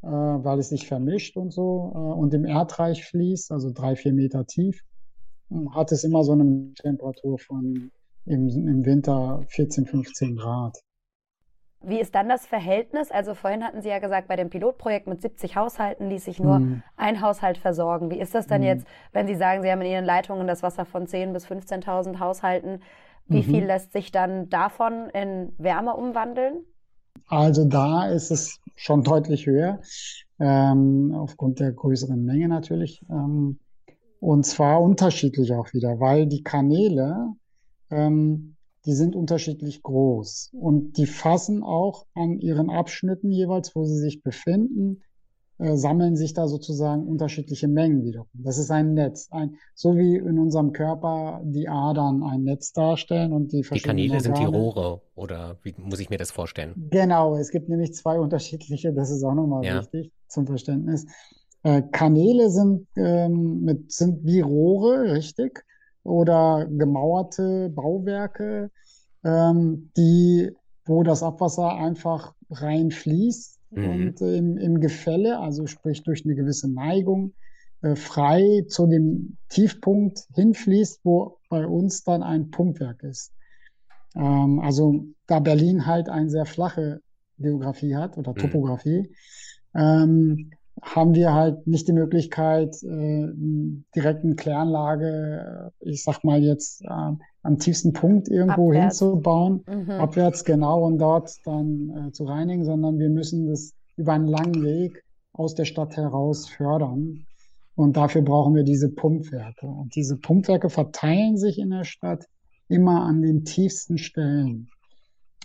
äh, 0.02 0.06
weil 0.06 0.59
es 0.59 0.70
sich 0.70 0.87
vermischt 0.87 1.37
und 1.37 1.52
so 1.52 1.92
äh, 1.94 1.99
und 1.99 2.32
im 2.35 2.44
Erdreich 2.44 3.04
fließt, 3.04 3.52
also 3.52 3.70
drei, 3.73 3.97
vier 3.97 4.12
Meter 4.12 4.47
tief, 4.47 4.80
hm, 5.50 5.75
hat 5.75 5.92
es 5.92 6.04
immer 6.04 6.25
so 6.25 6.32
eine 6.32 6.73
Temperatur 6.75 7.38
von 7.38 7.90
im, 8.26 8.49
im 8.49 8.85
Winter 8.85 9.42
14, 9.49 9.87
15 9.87 10.37
Grad. 10.37 10.78
Wie 11.82 11.99
ist 11.99 12.14
dann 12.14 12.28
das 12.28 12.47
Verhältnis? 12.47 13.11
Also 13.11 13.32
vorhin 13.35 13.64
hatten 13.64 13.80
Sie 13.80 13.88
ja 13.88 14.00
gesagt, 14.00 14.28
bei 14.28 14.37
dem 14.37 14.50
Pilotprojekt 14.50 15.06
mit 15.06 15.23
70 15.23 15.56
Haushalten 15.56 16.11
ließ 16.11 16.26
sich 16.26 16.38
nur 16.38 16.59
mhm. 16.59 16.82
ein 16.97 17.23
Haushalt 17.23 17.56
versorgen. 17.56 18.11
Wie 18.11 18.20
ist 18.20 18.35
das 18.35 18.47
dann 18.47 18.61
mhm. 18.61 18.66
jetzt, 18.66 18.87
wenn 19.12 19.26
Sie 19.26 19.35
sagen, 19.35 19.62
Sie 19.62 19.70
haben 19.70 19.80
in 19.80 19.90
Ihren 19.90 20.04
Leitungen 20.04 20.47
das 20.47 20.62
Wasser 20.62 20.85
von 20.85 21.06
10.000 21.06 21.32
bis 21.32 21.47
15.000 21.47 22.18
Haushalten? 22.18 22.80
Wie 23.30 23.42
mhm. 23.42 23.44
viel 23.44 23.64
lässt 23.64 23.92
sich 23.92 24.12
dann 24.12 24.49
davon 24.50 25.08
in 25.10 25.52
Wärme 25.58 25.94
umwandeln? 25.96 26.64
Also 27.26 27.64
da 27.64 28.08
ist 28.08 28.30
es 28.30 28.60
schon 28.76 29.02
deutlich 29.04 29.46
höher, 29.46 29.80
ähm, 30.38 31.14
aufgrund 31.14 31.60
der 31.60 31.72
größeren 31.72 32.22
Menge 32.25 32.49
natürlich. 32.49 33.02
Ähm, 33.10 33.60
Und 34.20 34.44
zwar 34.46 34.82
unterschiedlich 34.82 35.52
auch 35.54 35.72
wieder, 35.72 35.99
weil 36.00 36.26
die 36.26 36.42
Kanäle, 36.42 37.34
ähm, 37.90 38.56
die 38.84 38.94
sind 38.94 39.16
unterschiedlich 39.16 39.82
groß 39.82 40.50
und 40.54 40.96
die 40.99 41.06
fassen 41.06 41.62
auch 41.62 42.06
an 42.14 42.38
ihren 42.38 42.70
Abschnitten 42.70 43.30
jeweils, 43.30 43.75
wo 43.75 43.84
sie 43.84 43.99
sich 43.99 44.22
befinden, 44.22 45.02
äh, 45.60 45.76
sammeln 45.76 46.16
sich 46.16 46.32
da 46.32 46.48
sozusagen 46.48 47.06
unterschiedliche 47.06 47.68
Mengen 47.68 48.02
wiederum. 48.02 48.28
Das 48.32 48.56
ist 48.56 48.70
ein 48.70 48.94
Netz, 48.94 49.28
ein, 49.30 49.56
so 49.74 49.96
wie 49.96 50.16
in 50.16 50.38
unserem 50.38 50.72
Körper 50.72 51.42
die 51.44 51.68
Adern 51.68 52.22
ein 52.22 52.44
Netz 52.44 52.72
darstellen 52.72 53.32
und 53.32 53.52
die 53.52 53.60
Die 53.60 53.80
Kanäle 53.80 54.20
sind 54.20 54.38
die 54.38 54.44
Rohre 54.46 55.02
oder 55.14 55.58
wie 55.62 55.74
muss 55.76 56.00
ich 56.00 56.08
mir 56.08 56.16
das 56.16 56.30
vorstellen? 56.30 56.74
Genau, 56.90 57.36
es 57.36 57.50
gibt 57.50 57.68
nämlich 57.68 57.92
zwei 57.94 58.18
unterschiedliche, 58.18 58.92
das 58.92 59.10
ist 59.10 59.22
auch 59.22 59.34
nochmal 59.34 59.64
Ja. 59.64 59.80
wichtig 59.80 60.12
zum 60.28 60.46
Verständnis. 60.46 61.06
Äh, 61.62 61.82
Kanäle 61.92 62.48
sind, 62.48 62.86
ähm, 62.96 63.60
mit, 63.60 63.92
sind 63.92 64.24
wie 64.24 64.40
Rohre, 64.40 65.12
richtig, 65.12 65.62
oder 66.04 66.66
gemauerte 66.70 67.68
Bauwerke, 67.68 68.70
ähm, 69.24 69.90
die, 69.94 70.50
wo 70.86 71.02
das 71.02 71.22
Abwasser 71.22 71.74
einfach 71.74 72.32
reinfließt 72.50 73.59
Mhm. 73.74 74.14
und 74.14 74.20
äh, 74.20 74.36
im, 74.36 74.56
im 74.58 74.80
Gefälle, 74.80 75.38
also 75.38 75.66
sprich 75.66 76.02
durch 76.02 76.24
eine 76.24 76.34
gewisse 76.34 76.70
Neigung, 76.70 77.34
äh, 77.82 77.96
frei 77.96 78.64
zu 78.68 78.86
dem 78.86 79.36
Tiefpunkt 79.48 80.26
hinfließt, 80.34 81.00
wo 81.04 81.38
bei 81.48 81.66
uns 81.66 82.04
dann 82.04 82.22
ein 82.22 82.50
Pumpwerk 82.50 83.02
ist. 83.02 83.32
Ähm, 84.14 84.60
also 84.60 85.04
da 85.26 85.40
Berlin 85.40 85.86
halt 85.86 86.08
eine 86.08 86.30
sehr 86.30 86.46
flache 86.46 87.00
Geografie 87.38 87.96
hat 87.96 88.18
oder 88.18 88.36
Mhm. 88.36 88.40
Topografie, 88.40 89.14
ähm, 89.74 90.50
haben 90.82 91.14
wir 91.14 91.32
halt 91.34 91.66
nicht 91.66 91.88
die 91.88 91.92
Möglichkeit, 91.92 92.75
äh, 92.82 93.28
direkt 93.94 94.25
eine 94.25 94.34
Kläranlage, 94.34 95.70
äh, 95.82 95.88
ich 95.90 96.02
sag 96.02 96.25
mal 96.25 96.42
jetzt, 96.42 96.82
äh, 96.82 97.12
am 97.42 97.58
tiefsten 97.58 97.92
Punkt 97.92 98.28
irgendwo 98.28 98.68
Abwärts. 98.70 98.99
hinzubauen, 98.99 99.64
Mhm. 99.66 99.90
abwärts 99.92 100.44
genau 100.44 100.84
und 100.87 100.99
dort 100.99 101.30
dann 101.44 102.08
äh, 102.08 102.12
zu 102.12 102.25
reinigen, 102.25 102.64
sondern 102.64 102.99
wir 102.99 103.08
müssen 103.10 103.46
das 103.49 103.72
über 103.96 104.12
einen 104.12 104.26
langen 104.28 104.62
Weg 104.62 105.02
aus 105.32 105.54
der 105.54 105.64
Stadt 105.64 105.96
heraus 105.96 106.49
fördern. 106.49 107.25
Und 107.76 107.96
dafür 107.96 108.22
brauchen 108.22 108.54
wir 108.54 108.64
diese 108.64 108.90
Pumpwerke. 108.90 109.66
Und 109.66 109.94
diese 109.94 110.16
Pumpwerke 110.18 110.68
verteilen 110.68 111.38
sich 111.38 111.58
in 111.58 111.70
der 111.70 111.84
Stadt 111.84 112.26
immer 112.68 113.02
an 113.04 113.22
den 113.22 113.44
tiefsten 113.44 113.96
Stellen 113.96 114.68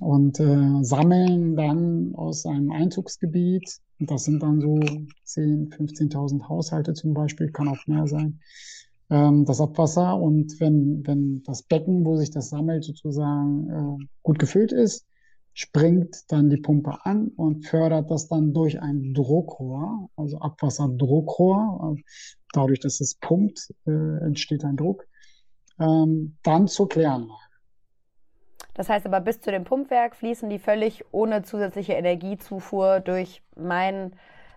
und 0.02 0.40
äh, 0.40 0.84
sammeln 0.84 1.56
dann 1.56 2.14
aus 2.16 2.46
einem 2.46 2.72
Einzugsgebiet, 2.72 3.80
und 4.00 4.12
das 4.12 4.25
sind 4.25 4.44
dann 4.44 4.60
so 4.60 4.75
10.000, 4.75 5.74
15.000 5.74 6.50
Haushalte 6.50 6.94
zum 6.94 7.14
Beispiel, 7.14 7.52
kann 7.52 7.70
auch 7.70 7.88
mehr 7.88 8.08
sein, 8.08 8.40
ähm, 9.10 9.46
das 9.46 9.62
Abwasser. 9.62 10.18
Und 10.18 10.60
wenn, 10.60 11.06
wenn 11.08 11.44
das 11.44 11.64
Becken, 11.64 12.06
wo 12.06 12.18
sich 12.18 12.32
das 12.32 12.50
sammelt, 12.50 12.84
sozusagen 12.84 13.70
äh, 14.02 14.06
gut 14.24 14.40
gefüllt 14.40 14.72
ist, 14.72 15.06
springt 15.54 16.30
dann 16.30 16.50
die 16.50 16.58
Pumpe 16.58 17.06
an 17.06 17.30
und 17.38 17.66
fördert 17.66 18.12
das 18.12 18.28
dann 18.28 18.54
durch 18.54 18.82
ein 18.82 19.14
Druckrohr, 19.14 20.10
also 20.18 20.40
Abwasserdruckrohr. 20.40 21.96
Dadurch, 22.52 22.82
dass 22.82 23.00
es 23.00 23.16
pumpt, 23.16 23.74
äh, 23.88 24.18
entsteht 24.25 24.66
ein 24.66 24.75
Druck. 24.75 25.08
Ähm, 25.80 26.36
dann 26.44 26.68
zur 26.68 26.90
Kläranlage. 26.90 27.45
Das 28.75 28.89
heißt 28.89 29.05
aber, 29.08 29.22
bis 29.22 29.41
zu 29.41 29.51
dem 29.51 29.63
Pumpwerk 29.65 30.15
fließen 30.15 30.50
die 30.50 30.60
völlig 30.60 31.05
ohne 31.13 31.44
zusätzliche 31.44 31.94
Energiezufuhr 31.94 33.00
durch 33.01 33.41
mein, 33.55 34.13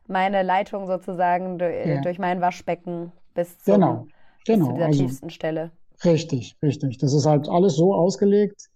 meine 0.08 0.42
Leitung 0.42 0.86
sozusagen, 0.86 1.58
durch, 1.58 1.74
Ja. 1.88 2.02
durch 2.02 2.18
mein 2.18 2.40
Waschbecken 2.42 3.12
bis, 3.34 3.58
zum, 3.60 3.80
Genau, 3.80 4.06
bis 4.46 4.62
zu 4.64 4.72
genau. 4.72 4.74
dieser 4.74 4.86
Also 4.86 5.04
tiefsten 5.04 5.30
Stelle. 5.30 5.70
richtig, 6.04 6.56
richtig. 6.62 6.98
Das 6.98 7.14
ist 7.14 7.26
halt 7.26 7.48
alles 7.48 7.76
so 7.76 7.94
ausgelegt, 7.94 8.68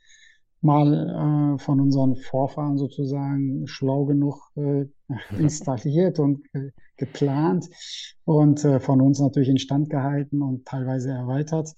mal 0.60 1.56
äh, 1.56 1.58
von 1.58 1.80
unseren 1.80 2.16
Vorfahren 2.16 2.78
sozusagen 2.78 3.66
schlau 3.66 4.04
genug 4.06 4.40
äh, 4.56 4.86
installiert 5.38 6.18
und 6.18 6.44
äh, 6.54 6.70
geplant 6.96 7.68
und 8.24 8.64
äh, 8.64 8.80
von 8.80 9.00
uns 9.00 9.20
natürlich 9.20 9.48
instand 9.48 9.90
gehalten 9.90 10.42
und 10.42 10.66
teilweise 10.66 11.10
erweitert. 11.10 11.70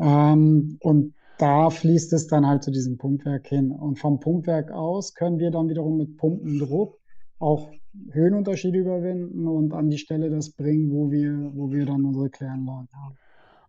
Ähm, 0.00 0.78
und 0.80 1.14
da 1.38 1.70
fließt 1.70 2.12
es 2.12 2.26
dann 2.26 2.46
halt 2.46 2.62
zu 2.62 2.70
diesem 2.70 2.98
Pumpwerk 2.98 3.46
hin. 3.48 3.72
Und 3.72 3.98
vom 3.98 4.20
Pumpwerk 4.20 4.70
aus 4.72 5.14
können 5.14 5.38
wir 5.38 5.50
dann 5.50 5.68
wiederum 5.68 5.96
mit 5.96 6.16
Pumpendruck 6.16 6.98
auch 7.38 7.70
Höhenunterschiede 8.10 8.78
überwinden 8.78 9.46
und 9.46 9.72
an 9.72 9.90
die 9.90 9.98
Stelle 9.98 10.30
das 10.30 10.50
bringen, 10.50 10.90
wo 10.92 11.10
wir, 11.10 11.50
wo 11.54 11.70
wir 11.72 11.86
dann 11.86 12.04
unsere 12.04 12.30
Kläranlagen 12.30 12.88
haben. 12.94 13.18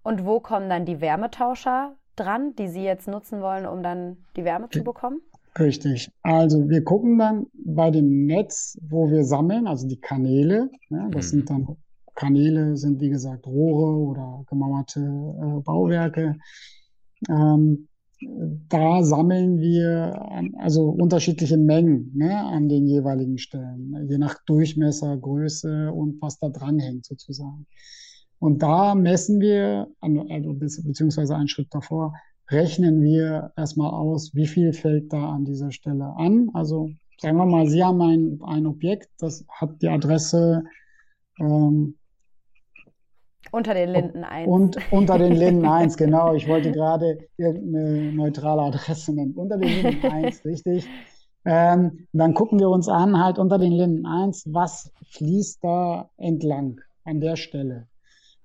Und 0.04 0.26
wo 0.26 0.40
kommen 0.42 0.70
dann 0.70 0.86
die 0.86 1.00
Wärmetauscher 1.02 1.96
dran, 2.16 2.56
die 2.56 2.68
Sie 2.68 2.84
jetzt 2.84 3.08
nutzen 3.08 3.42
wollen, 3.42 3.66
um 3.66 3.82
dann 3.84 4.18
die 4.36 4.44
Wärme 4.44 4.70
zu 4.70 4.84
bekommen? 4.84 5.22
Richtig. 5.58 6.12
Also 6.22 6.70
wir 6.70 6.84
gucken 6.84 7.18
dann 7.18 7.48
bei 7.54 7.92
dem 7.92 8.26
Netz, 8.26 8.78
wo 8.82 9.10
wir 9.10 9.26
sammeln, 9.26 9.68
also 9.68 9.88
die 9.88 10.00
Kanäle. 10.00 10.70
Ne, 10.90 11.10
das 11.12 11.28
Mhm. 11.28 11.30
sind 11.30 11.50
dann 11.50 11.68
Kanäle, 12.16 12.78
sind 12.78 13.02
wie 13.02 13.10
gesagt 13.10 13.48
Rohre 13.48 13.98
oder 14.10 14.44
gemauerte 14.50 15.00
äh, 15.00 15.62
Bauwerke. 15.62 16.38
Ähm, 17.28 17.88
da 18.68 19.02
sammeln 19.04 19.60
wir 19.60 20.22
an, 20.30 20.54
also 20.58 20.90
unterschiedliche 20.90 21.58
Mengen 21.58 22.12
ne, 22.16 22.38
an 22.38 22.68
den 22.68 22.86
jeweiligen 22.86 23.38
Stellen, 23.38 23.96
je 24.10 24.18
nach 24.18 24.44
Durchmesser, 24.46 25.16
Größe 25.18 25.92
und 25.92 26.22
was 26.22 26.38
da 26.40 26.50
dran 26.50 26.80
hängt 26.80 27.06
sozusagen. 27.06 27.66
Und 28.40 28.62
da 28.62 28.96
messen 28.96 29.40
wir, 29.40 29.88
also 30.02 30.54
be- 30.54 30.84
beziehungsweise 30.84 31.36
einen 31.36 31.48
Schritt 31.48 31.68
davor, 31.72 32.14
rechnen 32.50 33.02
wir 33.02 33.52
erstmal 33.56 33.92
aus, 33.92 34.34
wie 34.34 34.48
viel 34.48 34.74
fällt 34.74 35.14
da 35.14 35.30
an 35.30 35.46
dieser 35.46 35.72
Stelle 35.72 36.16
an. 36.18 36.50
Also 36.54 36.90
sagen 37.20 37.38
wir 37.38 37.46
mal, 37.46 37.68
Sie 37.68 37.84
haben 37.84 38.02
ein, 38.02 38.40
ein 38.44 38.66
Objekt, 38.66 39.10
das 39.20 39.46
hat 39.50 39.82
die 39.82 39.90
Adresse 39.90 40.64
ähm, 41.40 41.96
Unter 43.52 43.74
den 43.74 43.90
Linden 43.90 44.24
1. 44.24 44.48
und 44.48 44.78
unter 44.92 45.18
den 45.18 45.34
Linden 45.34 45.66
1, 45.68 45.98
genau. 45.98 46.34
Ich 46.34 46.48
wollte 46.48 46.72
gerade 46.72 47.20
irgendeine 47.38 48.14
neutrale 48.14 48.62
Adresse 48.62 49.14
nennen. 49.14 49.34
Unter 49.36 49.58
den 49.58 49.84
Linden 49.84 50.08
1, 50.08 50.46
richtig. 50.46 50.88
Ähm, 51.46 52.08
dann 52.14 52.34
gucken 52.34 52.60
wir 52.60 52.70
uns 52.70 52.88
an, 52.88 53.18
halt 53.24 53.40
unter 53.40 53.58
den 53.58 53.72
Linden 53.72 54.06
1, 54.06 54.54
was 54.54 54.92
fließt 55.12 55.64
da 55.64 56.10
entlang 56.18 56.82
an 57.06 57.22
der 57.22 57.38
Stelle. 57.38 57.88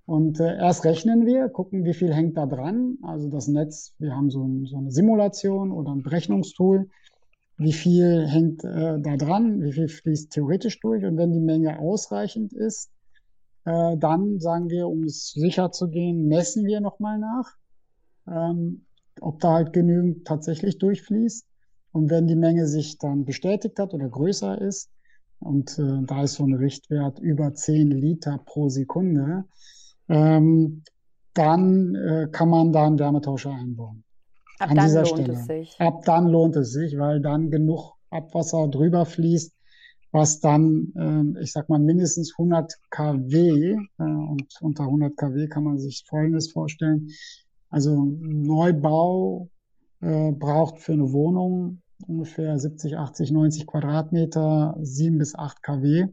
Und 0.07 0.39
äh, 0.39 0.57
erst 0.57 0.85
rechnen 0.85 1.27
wir, 1.27 1.49
gucken, 1.49 1.85
wie 1.85 1.95
viel 1.95 2.13
hängt 2.13 2.37
da 2.37 2.47
dran. 2.47 2.99
Also 3.03 3.29
das 3.29 3.49
Netz, 3.49 3.95
wir 3.99 4.15
haben 4.15 4.31
so, 4.31 4.45
ein, 4.45 4.67
so 4.67 4.77
eine 4.77 4.91
Simulation 4.91 5.73
oder 5.73 5.93
ein 5.93 6.03
Berechnungstool. 6.03 6.89
Wie 7.57 7.73
viel 7.73 8.27
hängt 8.27 8.65
äh, 8.65 9.01
da 9.01 9.17
dran? 9.17 9.63
Wie 9.63 9.73
viel 9.73 9.89
fließt 9.89 10.33
theoretisch 10.33 10.81
durch? 10.81 11.05
Und 11.05 11.17
wenn 11.17 11.33
die 11.33 11.41
Menge 11.41 11.79
ausreichend 11.79 12.53
ist, 12.53 12.91
äh, 13.65 13.97
dann 13.97 14.41
sagen 14.41 14.69
wir, 14.71 14.89
um 14.89 15.05
es 15.05 15.33
sicher 15.33 15.73
zu 15.73 15.89
gehen, 15.89 16.29
messen 16.29 16.65
wir 16.67 16.81
nochmal 16.81 17.19
nach, 17.19 17.53
ähm, 18.27 18.85
ob 19.21 19.41
da 19.41 19.53
halt 19.55 19.73
genügend 19.73 20.27
tatsächlich 20.27 20.79
durchfließt. 20.79 21.47
Und 21.93 22.11
wenn 22.11 22.27
die 22.27 22.37
Menge 22.37 22.67
sich 22.67 22.99
dann 22.99 23.25
bestätigt 23.25 23.79
hat 23.79 23.95
oder 23.95 24.09
größer 24.09 24.61
ist, 24.61 24.91
und 25.39 25.79
äh, 25.79 26.03
da 26.07 26.23
ist 26.23 26.35
so 26.35 26.45
ein 26.45 26.55
Richtwert 26.55 27.19
über 27.19 27.53
10 27.53 27.91
Liter 27.91 28.41
pro 28.45 28.69
Sekunde, 28.69 29.45
ähm, 30.09 30.83
dann 31.35 31.95
äh, 31.95 32.29
kann 32.31 32.49
man 32.49 32.73
da 32.73 32.87
einen 32.87 32.99
Wärmetauscher 32.99 33.51
einbauen. 33.51 34.05
Ab 34.59 34.71
an 34.71 34.77
dann 34.77 34.87
dieser 34.87 35.03
lohnt 35.03 35.19
Stelle. 35.19 35.33
es 35.33 35.47
sich. 35.47 35.81
Ab 35.81 36.05
dann 36.05 36.29
lohnt 36.29 36.57
es 36.57 36.73
sich, 36.73 36.99
weil 36.99 37.21
dann 37.21 37.51
genug 37.51 37.93
Abwasser 38.11 38.69
drüber 38.69 39.05
fließt, 39.05 39.54
was 40.15 40.39
dann, 40.39 40.93
ähm, 40.97 41.37
ich 41.43 41.51
sag 41.51 41.69
mal, 41.69 41.81
mindestens 41.81 42.35
100 42.39 42.73
kW, 42.91 43.77
äh, 43.99 44.03
und 44.03 44.47
unter 44.61 44.85
100 44.85 45.17
kW 45.17 45.49
kann 45.49 45.65
man 45.65 45.81
sich 45.81 46.05
Folgendes 46.09 46.53
vorstellen. 46.53 47.09
Also 47.69 48.01
Neubau 48.21 49.49
äh, 50.01 50.31
braucht 50.31 50.79
für 50.79 50.93
eine 50.93 51.11
Wohnung 51.13 51.81
ungefähr 52.07 52.57
70, 52.57 52.97
80, 52.97 53.33
90 53.33 53.67
Quadratmeter, 53.67 54.77
7 54.81 55.19
bis 55.19 55.35
8 55.35 55.61
kW, 55.65 56.07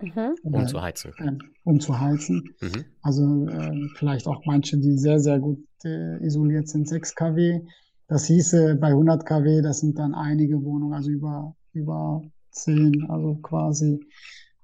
Mhm. 0.00 0.34
um 0.42 0.66
zu 0.66 0.80
heizen. 0.80 1.12
äh, 1.18 1.32
um 1.64 1.80
zu 1.80 2.00
heizen. 2.00 2.54
Mhm. 2.62 2.84
Also 3.02 3.24
ähm, 3.24 3.90
vielleicht 3.96 4.26
auch 4.26 4.42
manche, 4.46 4.78
die 4.78 4.96
sehr, 4.96 5.20
sehr 5.20 5.38
gut 5.38 5.62
äh, 5.84 6.24
isoliert 6.24 6.68
sind, 6.68 6.88
6 6.88 7.14
kW. 7.14 7.60
Das 8.08 8.24
hieße 8.24 8.76
bei 8.76 8.88
100 8.88 9.26
kW, 9.26 9.60
das 9.60 9.80
sind 9.80 9.98
dann 9.98 10.14
einige 10.14 10.62
Wohnungen, 10.62 10.94
also 10.94 11.10
über, 11.10 11.54
über 11.74 12.22
10, 12.56 13.06
also 13.10 13.36
quasi, 13.42 14.00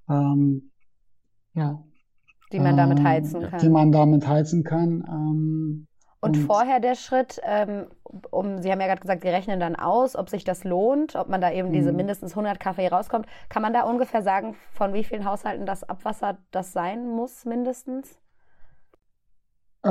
ähm, 0.09 0.71
ja, 1.55 1.83
Die 2.53 2.59
man 2.61 2.77
damit 2.77 2.99
ähm, 2.99 3.03
heizen 3.03 3.41
die 3.41 3.43
kann. 3.49 3.69
man 3.69 3.91
damit 3.91 4.27
heizen 4.27 4.63
kann. 4.63 5.03
Ähm, 5.09 5.87
Und 6.21 6.37
und- 6.37 6.37
vorher 6.37 6.79
der 6.79 6.95
Schritt, 6.95 7.39
ähm, 7.43 7.85
um, 8.31 8.61
Sie 8.61 8.71
haben 8.71 8.79
ja 8.81 8.87
gerade 8.87 9.01
gesagt, 9.01 9.21
Sie 9.23 9.29
rechnen 9.29 9.59
dann 9.59 9.75
aus, 9.75 10.15
ob 10.15 10.29
sich 10.29 10.43
das 10.45 10.63
lohnt, 10.63 11.15
ob 11.15 11.27
man 11.27 11.41
da 11.41 11.51
eben 11.51 11.71
diese 11.73 11.91
Mhm. 11.91 11.97
mindestens 11.97 12.35
100 12.35 12.59
Kaffee 12.59 12.87
rauskommt. 12.87 13.27
Kann 13.49 13.61
man 13.61 13.73
da 13.73 13.83
ungefähr 13.83 14.23
sagen, 14.23 14.55
von 14.71 14.93
wie 14.93 15.03
vielen 15.03 15.25
Haushalten 15.25 15.65
das 15.67 15.83
Abwasser 15.83 16.37
das 16.51 16.71
sein 16.73 17.07
muss, 17.09 17.43
mindestens? 17.45 18.17
Äh, 19.83 19.89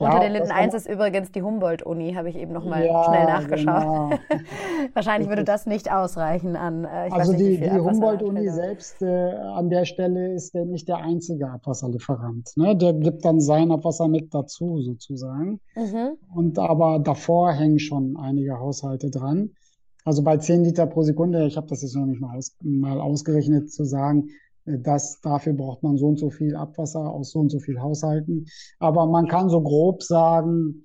Unter 0.00 0.14
ja, 0.14 0.20
den 0.20 0.32
Linden 0.32 0.48
das 0.48 0.56
1 0.56 0.70
kann- 0.72 0.80
ist 0.80 0.88
übrigens 0.88 1.32
die 1.32 1.42
Humboldt-Uni, 1.42 2.14
habe 2.14 2.28
ich 2.28 2.36
eben 2.36 2.52
noch 2.52 2.64
mal 2.64 2.84
Ja, 2.84 3.04
schnell 3.04 3.24
nachgeschaut. 3.26 3.82
genau. 3.82 4.10
Wahrscheinlich 4.94 5.28
würde 5.28 5.42
das 5.44 5.66
nicht 5.66 5.90
ausreichen 5.92 6.54
an, 6.54 6.84
äh, 6.84 7.08
Also 7.10 7.32
nicht, 7.32 7.42
die, 7.44 7.56
die 7.60 7.70
Humboldt-Uni 7.80 8.48
selbst 8.48 9.02
äh, 9.02 9.32
an 9.34 9.70
der 9.70 9.84
Stelle 9.84 10.34
ist 10.34 10.54
der 10.54 10.66
nicht 10.66 10.88
der 10.88 10.98
einzige 10.98 11.50
Abwasserlieferant. 11.50 12.50
Ne? 12.56 12.76
Der 12.76 12.92
gibt 12.92 13.24
dann 13.24 13.40
sein 13.40 13.72
Abwasser 13.72 14.06
mit 14.08 14.32
dazu 14.32 14.80
sozusagen. 14.82 15.60
Mhm. 15.74 16.16
Und 16.34 16.58
aber 16.60 17.00
davor 17.00 17.52
hängen 17.52 17.80
schon 17.80 18.16
einige 18.16 18.58
Haushalte 18.58 19.10
dran. 19.10 19.50
Also 20.04 20.22
bei 20.22 20.36
10 20.36 20.64
Liter 20.64 20.86
pro 20.86 21.02
Sekunde, 21.02 21.44
ich 21.46 21.56
habe 21.56 21.66
das 21.66 21.82
jetzt 21.82 21.96
noch 21.96 22.06
nicht 22.06 22.20
mal, 22.20 22.36
aus, 22.36 22.56
mal 22.62 23.00
ausgerechnet, 23.00 23.72
zu 23.72 23.84
sagen, 23.84 24.28
äh, 24.68 24.78
dass 24.78 25.20
dafür 25.20 25.54
braucht 25.54 25.82
man 25.82 25.96
so 25.96 26.08
und 26.08 26.18
so 26.18 26.30
viel 26.30 26.56
Abwasser 26.56 27.00
aus 27.00 27.30
so 27.30 27.40
und 27.40 27.50
so 27.50 27.58
viel 27.58 27.80
Haushalten. 27.80 28.46
Aber 28.78 29.06
man 29.06 29.26
kann 29.26 29.48
so 29.48 29.60
grob 29.60 30.02
sagen, 30.02 30.84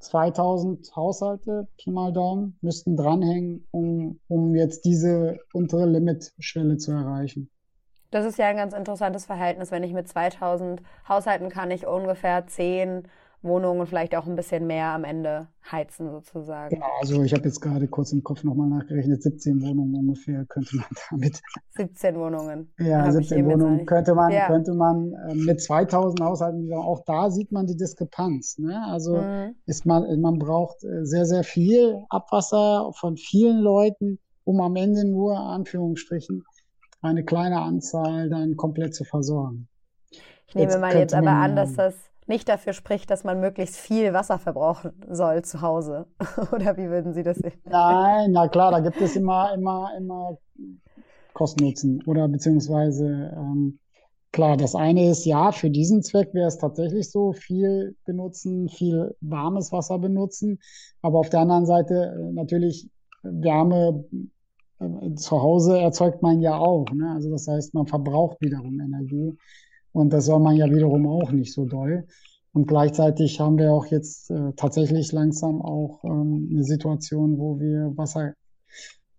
2000 0.00 0.96
Haushalte, 0.96 1.68
Pi 1.76 1.90
mal 1.90 2.12
Daumen, 2.12 2.56
müssten 2.62 2.96
dranhängen, 2.96 3.66
um, 3.70 4.18
um 4.28 4.54
jetzt 4.54 4.84
diese 4.84 5.38
untere 5.52 5.86
Limitschwelle 5.86 6.78
zu 6.78 6.92
erreichen. 6.92 7.50
Das 8.10 8.24
ist 8.24 8.38
ja 8.38 8.46
ein 8.46 8.56
ganz 8.56 8.74
interessantes 8.74 9.26
Verhältnis. 9.26 9.70
Wenn 9.70 9.84
ich 9.84 9.92
mit 9.92 10.08
2000 10.08 10.82
Haushalten 11.08 11.48
kann 11.48 11.70
ich 11.70 11.86
ungefähr 11.86 12.46
10 12.46 13.04
Wohnungen, 13.42 13.86
vielleicht 13.86 14.14
auch 14.14 14.26
ein 14.26 14.36
bisschen 14.36 14.66
mehr 14.66 14.88
am 14.88 15.04
Ende 15.04 15.48
heizen 15.70 16.10
sozusagen. 16.10 16.74
Genau, 16.74 16.86
also 17.00 17.22
ich 17.22 17.32
habe 17.32 17.44
jetzt 17.44 17.60
gerade 17.60 17.88
kurz 17.88 18.12
im 18.12 18.22
Kopf 18.22 18.44
nochmal 18.44 18.68
nachgerechnet, 18.68 19.22
17 19.22 19.62
Wohnungen 19.62 19.94
ungefähr 19.94 20.44
könnte 20.46 20.76
man 20.76 20.84
damit 21.10 21.40
17 21.76 22.16
Wohnungen. 22.16 22.72
Ja, 22.78 22.98
Habe 22.98 23.08
ich 23.20 23.28
17 23.28 23.38
eben 23.38 23.48
jetzt 23.50 23.58
noch 23.58 23.64
Wohnungen 23.66 23.86
könnte 23.86 24.14
man, 24.14 24.32
Ja. 24.32 24.46
könnte 24.46 24.74
man 24.74 25.12
äh, 25.28 25.34
mit 25.34 25.60
2000 25.62 26.20
Haushalten, 26.20 26.64
wieder- 26.66 26.78
auch 26.80 27.02
da 27.06 27.30
sieht 27.30 27.50
man 27.50 27.66
die 27.66 27.76
Diskrepanz. 27.76 28.58
Ne? 28.58 28.78
Also 28.86 29.16
Mhm. 29.16 29.54
ist 29.66 29.86
man, 29.86 30.20
man 30.20 30.38
braucht 30.38 30.84
äh, 30.84 31.04
sehr, 31.06 31.24
sehr 31.24 31.42
viel 31.44 32.04
Abwasser 32.10 32.90
von 32.94 33.16
vielen 33.16 33.58
Leuten, 33.60 34.18
um 34.44 34.60
am 34.60 34.76
Ende 34.76 35.06
nur, 35.08 35.38
Anführungsstrichen, 35.38 36.44
eine 37.02 37.24
kleine 37.24 37.60
Anzahl 37.62 38.28
dann 38.28 38.56
komplett 38.56 38.94
zu 38.94 39.04
versorgen. 39.04 39.66
Ich 40.46 40.54
nehme 40.54 40.70
Jetzt 40.72 40.80
mal 40.80 40.94
jetzt 40.94 41.14
aber 41.14 41.30
an, 41.30 41.56
dass 41.56 41.74
das 41.74 41.94
nicht 42.30 42.48
dafür 42.48 42.72
spricht, 42.72 43.10
dass 43.10 43.24
man 43.24 43.40
möglichst 43.40 43.76
viel 43.76 44.14
Wasser 44.14 44.38
verbrauchen 44.38 44.92
soll 45.10 45.42
zu 45.42 45.60
Hause. 45.60 46.06
Oder 46.52 46.78
wie 46.78 46.88
würden 46.88 47.12
Sie 47.12 47.22
das 47.22 47.36
sehen? 47.36 47.60
Nein, 47.64 48.30
na 48.32 48.48
klar, 48.48 48.70
da 48.70 48.80
gibt 48.80 48.98
es 49.02 49.16
immer, 49.16 49.52
immer, 49.52 49.90
immer 49.98 50.38
Kosten-Nutzen 51.34 52.02
oder 52.06 52.28
beziehungsweise 52.28 53.32
ähm, 53.36 53.78
klar, 54.32 54.56
das 54.56 54.74
eine 54.74 55.10
ist 55.10 55.24
ja, 55.24 55.52
für 55.52 55.70
diesen 55.70 56.02
Zweck 56.02 56.32
wäre 56.32 56.48
es 56.48 56.58
tatsächlich 56.58 57.10
so, 57.10 57.32
viel 57.32 57.96
benutzen, 58.04 58.68
viel 58.68 59.14
warmes 59.20 59.72
Wasser 59.72 59.98
benutzen, 59.98 60.58
aber 61.02 61.18
auf 61.18 61.30
der 61.30 61.40
anderen 61.40 61.66
Seite 61.66 62.14
äh, 62.16 62.32
natürlich 62.32 62.88
Wärme 63.22 64.04
äh, 64.80 65.14
zu 65.14 65.42
Hause 65.42 65.78
erzeugt 65.78 66.22
man 66.22 66.40
ja 66.40 66.56
auch, 66.56 66.86
ne? 66.92 67.12
Also 67.14 67.30
das 67.30 67.46
heißt, 67.48 67.74
man 67.74 67.86
verbraucht 67.86 68.40
wiederum 68.40 68.80
Energie 68.80 69.36
und 69.92 70.12
das 70.12 70.26
soll 70.26 70.40
man 70.40 70.56
ja 70.56 70.70
wiederum 70.70 71.06
auch 71.06 71.32
nicht 71.32 71.52
so 71.52 71.64
doll. 71.64 72.06
Und 72.52 72.66
gleichzeitig 72.66 73.38
haben 73.38 73.58
wir 73.58 73.72
auch 73.72 73.86
jetzt 73.86 74.30
äh, 74.30 74.52
tatsächlich 74.56 75.12
langsam 75.12 75.62
auch 75.62 76.02
ähm, 76.04 76.48
eine 76.50 76.64
Situation, 76.64 77.38
wo 77.38 77.60
wir 77.60 77.92
Wasser, 77.96 78.34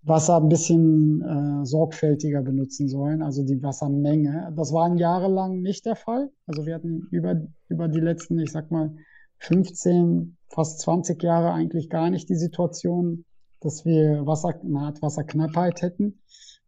Wasser 0.03 0.37
ein 0.37 0.49
bisschen 0.49 1.21
äh, 1.21 1.65
sorgfältiger 1.65 2.41
benutzen 2.41 2.89
sollen, 2.89 3.21
also 3.21 3.43
die 3.43 3.61
Wassermenge. 3.63 4.51
Das 4.57 4.73
war 4.73 4.93
jahrelang 4.97 5.61
nicht 5.61 5.85
der 5.85 5.95
Fall. 5.95 6.29
Also 6.45 6.65
wir 6.65 6.75
hatten 6.75 7.07
über, 7.11 7.41
über 7.69 7.87
die 7.87 8.01
letzten, 8.01 8.37
ich 8.39 8.51
sag 8.51 8.69
mal, 8.69 8.93
15, 9.37 10.37
fast 10.49 10.81
20 10.81 11.21
Jahre 11.23 11.53
eigentlich 11.53 11.89
gar 11.89 12.09
nicht 12.09 12.29
die 12.29 12.35
Situation, 12.35 13.25
dass 13.61 13.85
wir 13.85 14.25
Wasser, 14.25 14.59
eine 14.61 14.79
Art 14.79 15.01
Wasserknappheit 15.01 15.81
hätten. 15.81 16.19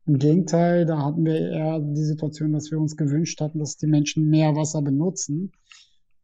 Im 0.05 0.19
Gegenteil, 0.19 0.85
da 0.85 1.01
hatten 1.01 1.25
wir 1.25 1.51
eher 1.51 1.79
die 1.79 2.03
Situation, 2.03 2.51
dass 2.51 2.69
wir 2.71 2.79
uns 2.79 2.97
gewünscht 2.97 3.39
hatten, 3.39 3.59
dass 3.59 3.77
die 3.77 3.87
Menschen 3.87 4.29
mehr 4.29 4.55
Wasser 4.55 4.81
benutzen, 4.81 5.53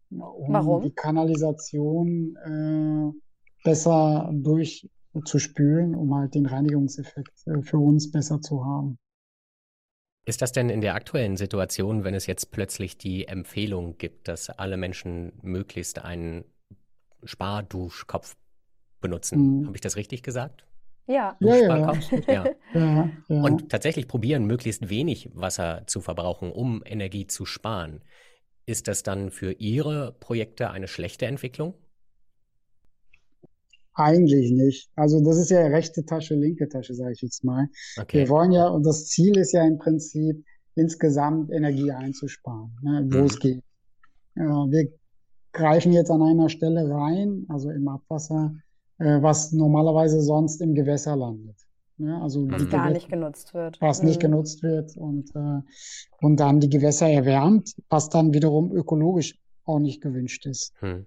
um 0.10 0.54
Warum? 0.54 0.84
die 0.84 0.92
Kanalisation 0.92 2.36
äh, 2.36 3.20
besser 3.64 4.30
durchzuspülen, 4.34 5.96
um 5.96 6.14
halt 6.14 6.36
den 6.36 6.46
Reinigungseffekt 6.46 7.48
äh, 7.48 7.62
für 7.62 7.78
uns 7.78 8.12
besser 8.12 8.42
zu 8.42 8.66
haben. 8.66 8.98
Ist 10.26 10.42
das 10.42 10.52
denn 10.52 10.70
in 10.70 10.82
der 10.82 10.96
aktuellen 10.96 11.38
Situation, 11.38 12.04
wenn 12.04 12.14
es 12.14 12.28
jetzt 12.28 12.52
plötzlich 12.52 12.98
die 12.98 13.28
Empfehlung 13.28 13.98
gibt, 13.98 14.28
dass 14.28 14.50
alle 14.50 14.78
Menschen 14.78 15.32
möglichst 15.42 16.04
einen 16.04 16.44
Sparduschkopf 17.24 18.36
benutzen? 19.00 19.62
Mhm. 19.62 19.68
Habe 19.68 19.78
ich 19.78 19.82
das 19.82 19.96
richtig 19.96 20.22
gesagt? 20.22 20.66
Ja. 21.10 21.36
Ja, 21.40 21.56
ja, 21.56 21.94
ja. 22.28 22.34
Ja. 22.34 22.46
Ja, 22.74 23.10
ja. 23.28 23.42
Und 23.42 23.70
tatsächlich 23.70 24.08
probieren, 24.08 24.46
möglichst 24.46 24.90
wenig 24.90 25.30
Wasser 25.34 25.84
zu 25.88 26.02
verbrauchen, 26.02 26.52
um 26.52 26.84
Energie 26.86 27.26
zu 27.26 27.46
sparen. 27.46 28.02
Ist 28.68 28.88
das 28.88 29.02
dann 29.02 29.32
für 29.32 29.54
Ihre 29.54 30.14
Projekte 30.20 30.70
eine 30.70 30.88
schlechte 30.88 31.26
Entwicklung? 31.26 31.74
Eigentlich 33.96 34.52
nicht. 34.52 34.90
Also 34.96 35.20
das 35.24 35.38
ist 35.38 35.50
ja 35.50 35.62
rechte 35.66 36.06
Tasche, 36.06 36.36
linke 36.36 36.70
Tasche, 36.70 36.94
sage 36.94 37.14
ich 37.14 37.22
jetzt 37.22 37.44
mal. 37.44 37.68
Okay. 38.00 38.20
Wir 38.20 38.30
wollen 38.30 38.52
ja, 38.52 38.68
und 38.68 38.86
das 38.86 39.08
Ziel 39.08 39.36
ist 39.38 39.52
ja 39.52 39.66
im 39.66 39.80
Prinzip, 39.80 40.46
insgesamt 40.76 41.52
Energie 41.52 41.92
einzusparen, 41.92 42.78
ne, 42.84 43.06
wo 43.12 43.18
Mhm. 43.18 43.26
es 43.26 43.40
geht. 43.40 43.64
Wir 44.36 44.88
greifen 45.52 45.92
jetzt 45.92 46.12
an 46.12 46.22
einer 46.22 46.48
Stelle 46.48 46.88
rein, 46.90 47.46
also 47.50 47.72
im 47.72 47.88
Abwasser, 47.90 48.54
äh, 48.56 48.69
was 49.00 49.52
normalerweise 49.52 50.22
sonst 50.22 50.62
im 50.62 50.74
Gewässer 50.76 51.16
landet. 51.16 51.56
Ne? 51.98 52.22
Also 52.22 52.50
Was 52.50 52.64
die 52.64 52.70
gar 52.70 52.88
Gewä- 52.88 52.94
nicht 52.94 53.10
genutzt 53.10 53.54
wird. 53.54 53.80
was 53.82 54.04
nicht 54.04 54.18
Mhm. 54.18 54.22
genutzt 54.22 54.64
wird 54.64 54.96
und, 54.98 55.36
äh, 55.36 55.62
und 56.22 56.40
dann 56.40 56.60
die 56.60 56.70
Gewässer 56.70 57.10
erwärmt, 57.10 57.76
was 57.90 58.10
dann 58.10 58.34
wiederum 58.34 58.72
ökologisch 58.72 59.36
auch 59.66 59.80
nicht 59.80 60.02
gewünscht 60.02 60.46
ist. 60.46 60.74
Hm. 60.80 61.06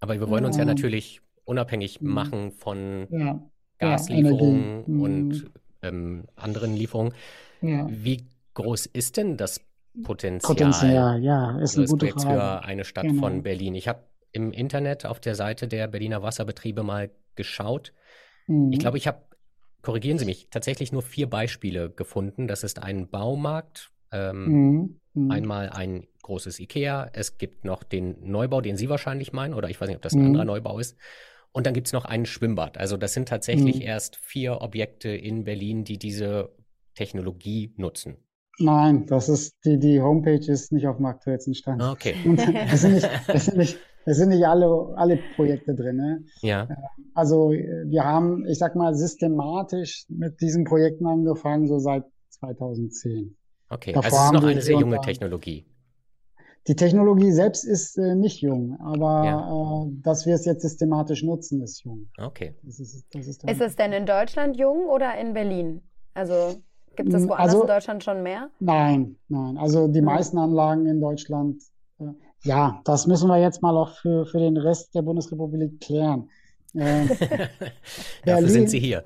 Aber 0.00 0.18
wir 0.18 0.28
wollen 0.28 0.44
uns 0.44 0.56
ja 0.56 0.62
Ja. 0.62 0.66
natürlich 0.66 1.20
unabhängig 1.44 2.00
Mhm. 2.00 2.10
machen 2.10 2.52
von 2.52 3.06
Ja, 3.10 3.18
ja, 3.18 3.40
Gaslieferungen. 3.78 4.84
Mhm. 4.86 5.00
und 5.00 5.50
ähm, 5.82 6.24
anderen 6.36 6.74
Lieferungen. 6.74 7.12
Ja. 7.60 7.86
Wie 7.90 8.24
groß 8.54 8.86
ist 8.86 9.16
denn 9.18 9.36
das 9.36 9.60
Potenzial 10.02 10.54
Potenzial, 10.56 11.22
ja, 11.22 11.58
ist 11.60 11.74
eine 11.76 11.82
Ihres 11.84 11.90
gute 11.90 12.08
Frage. 12.08 12.24
für 12.34 12.64
eine 12.64 12.84
Stadt 12.84 13.04
Genau. 13.04 13.20
von 13.20 13.42
Berlin? 13.42 13.74
Ich 13.74 13.86
habe 13.88 14.00
im 14.34 14.52
Internet 14.52 15.06
auf 15.06 15.20
der 15.20 15.34
Seite 15.34 15.68
der 15.68 15.88
Berliner 15.88 16.22
Wasserbetriebe 16.22 16.82
mal 16.82 17.10
geschaut. 17.36 17.92
Mhm. 18.46 18.72
Ich 18.72 18.78
glaube, 18.80 18.98
ich 18.98 19.06
habe, 19.06 19.22
korrigieren 19.80 20.18
Sie 20.18 20.24
mich, 20.26 20.48
tatsächlich 20.50 20.92
nur 20.92 21.02
vier 21.02 21.30
Beispiele 21.30 21.88
gefunden. 21.90 22.46
Das 22.48 22.64
ist 22.64 22.82
ein 22.82 23.08
Baumarkt, 23.08 23.90
ähm, 24.12 24.44
Mhm. 24.46 25.00
Mhm. 25.14 25.30
einmal 25.30 25.70
ein 25.70 26.06
großes 26.22 26.58
IKEA, 26.58 27.10
es 27.12 27.38
gibt 27.38 27.64
noch 27.64 27.82
den 27.84 28.16
Neubau, 28.30 28.60
den 28.60 28.76
Sie 28.76 28.88
wahrscheinlich 28.88 29.32
meinen, 29.32 29.54
oder 29.54 29.68
ich 29.70 29.80
weiß 29.80 29.88
nicht, 29.88 29.96
ob 29.96 30.02
das 30.02 30.14
ein 30.14 30.20
Mhm. 30.20 30.26
anderer 30.26 30.44
Neubau 30.46 30.78
ist. 30.78 30.96
Und 31.52 31.66
dann 31.66 31.74
gibt 31.74 31.86
es 31.86 31.92
noch 31.92 32.04
ein 32.04 32.26
Schwimmbad. 32.26 32.78
Also 32.78 32.96
das 32.96 33.12
sind 33.12 33.28
tatsächlich 33.28 33.76
Mhm. 33.76 33.82
erst 33.82 34.16
vier 34.16 34.60
Objekte 34.62 35.10
in 35.10 35.44
Berlin, 35.44 35.84
die 35.84 35.98
diese 35.98 36.50
Technologie 36.96 37.72
nutzen. 37.76 38.16
Nein, 38.58 39.06
das 39.06 39.28
ist 39.28 39.54
die, 39.64 39.78
die 39.78 40.00
Homepage 40.00 40.50
ist 40.50 40.72
nicht 40.72 40.86
auf 40.86 40.96
dem 40.96 41.06
aktuellsten 41.06 41.54
Stand. 41.54 41.82
Ah, 41.82 41.92
Okay. 41.92 42.14
Und 42.24 42.38
es 42.38 42.80
sind 42.80 42.94
nicht, 42.94 43.08
es 43.28 43.44
sind 43.46 43.56
nicht, 43.58 43.78
es 44.06 44.16
sind 44.18 44.28
nicht 44.30 44.44
alle, 44.46 44.92
alle 44.96 45.18
Projekte 45.36 45.74
drin. 45.74 45.96
Ne? 45.96 46.24
Ja. 46.42 46.68
Also 47.14 47.52
äh, 47.52 47.84
wir 47.88 48.04
haben, 48.04 48.44
ich 48.46 48.58
sag 48.58 48.76
mal, 48.76 48.94
systematisch 48.94 50.04
mit 50.08 50.40
diesen 50.40 50.64
Projekten 50.64 51.06
angefangen, 51.06 51.66
so 51.66 51.78
seit 51.78 52.04
2010. 52.30 53.36
Okay. 53.70 53.92
Davor 53.92 54.04
Also 54.04 54.16
es 54.16 54.24
ist 54.26 54.32
noch 54.32 54.48
eine 54.50 54.60
sehr 54.60 54.78
junge 54.78 55.00
Technologie. 55.00 55.66
Die 56.66 56.76
Technologie 56.76 57.30
selbst 57.30 57.64
ist 57.64 57.98
äh, 57.98 58.14
nicht 58.14 58.40
jung, 58.40 58.78
aber 58.80 59.24
Ja. 59.24 59.84
äh, 59.84 59.90
dass 60.02 60.24
wir 60.24 60.34
es 60.34 60.44
jetzt 60.46 60.62
systematisch 60.62 61.22
nutzen, 61.22 61.62
ist 61.62 61.84
jung. 61.84 62.08
Okay. 62.18 62.54
Das 62.62 62.80
ist, 62.80 63.04
das 63.12 63.26
ist, 63.26 63.44
Ist 63.44 63.60
es 63.60 63.76
denn 63.76 63.92
in 63.92 64.06
Deutschland 64.06 64.56
jung 64.56 64.86
oder 64.88 65.18
in 65.18 65.34
Berlin? 65.34 65.82
Also 66.14 66.34
gibt 66.96 67.12
es 67.12 67.22
Mm, 67.24 67.28
woanders 67.28 67.48
also- 67.50 67.62
in 67.62 67.68
Deutschland 67.68 68.04
schon 68.04 68.22
mehr? 68.22 68.48
Nein, 68.60 69.16
nein. 69.28 69.58
Also 69.58 69.88
die 69.88 69.98
Hm. 69.98 70.04
meisten 70.06 70.38
Anlagen 70.38 70.86
in 70.86 71.00
Deutschland, 71.02 71.62
ja, 72.44 72.80
das 72.84 73.06
müssen 73.06 73.28
wir 73.28 73.38
jetzt 73.40 73.62
mal 73.62 73.76
auch 73.76 73.90
für, 73.96 74.26
für 74.26 74.38
den 74.38 74.56
Rest 74.56 74.94
der 74.94 75.02
Bundesrepublik 75.02 75.80
klären. 75.80 76.28
Äh, 76.74 77.06
Dafür 78.24 78.48
sind 78.48 78.64
Berlin. 78.64 78.68
Sie 78.68 78.80
hier. 78.80 79.04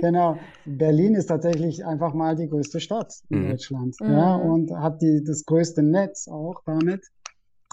genau. 0.00 0.36
Berlin 0.64 1.14
ist 1.14 1.26
tatsächlich 1.26 1.84
einfach 1.84 2.14
mal 2.14 2.36
die 2.36 2.48
größte 2.48 2.80
Stadt 2.80 3.12
in 3.28 3.40
Mhm. 3.44 3.50
Deutschland, 3.50 3.96
Mhm. 4.00 4.10
ja, 4.12 4.34
und 4.36 4.70
hat 4.72 5.02
die, 5.02 5.22
das 5.24 5.44
größte 5.44 5.82
Netz 5.82 6.28
auch 6.28 6.62
damit, 6.66 7.02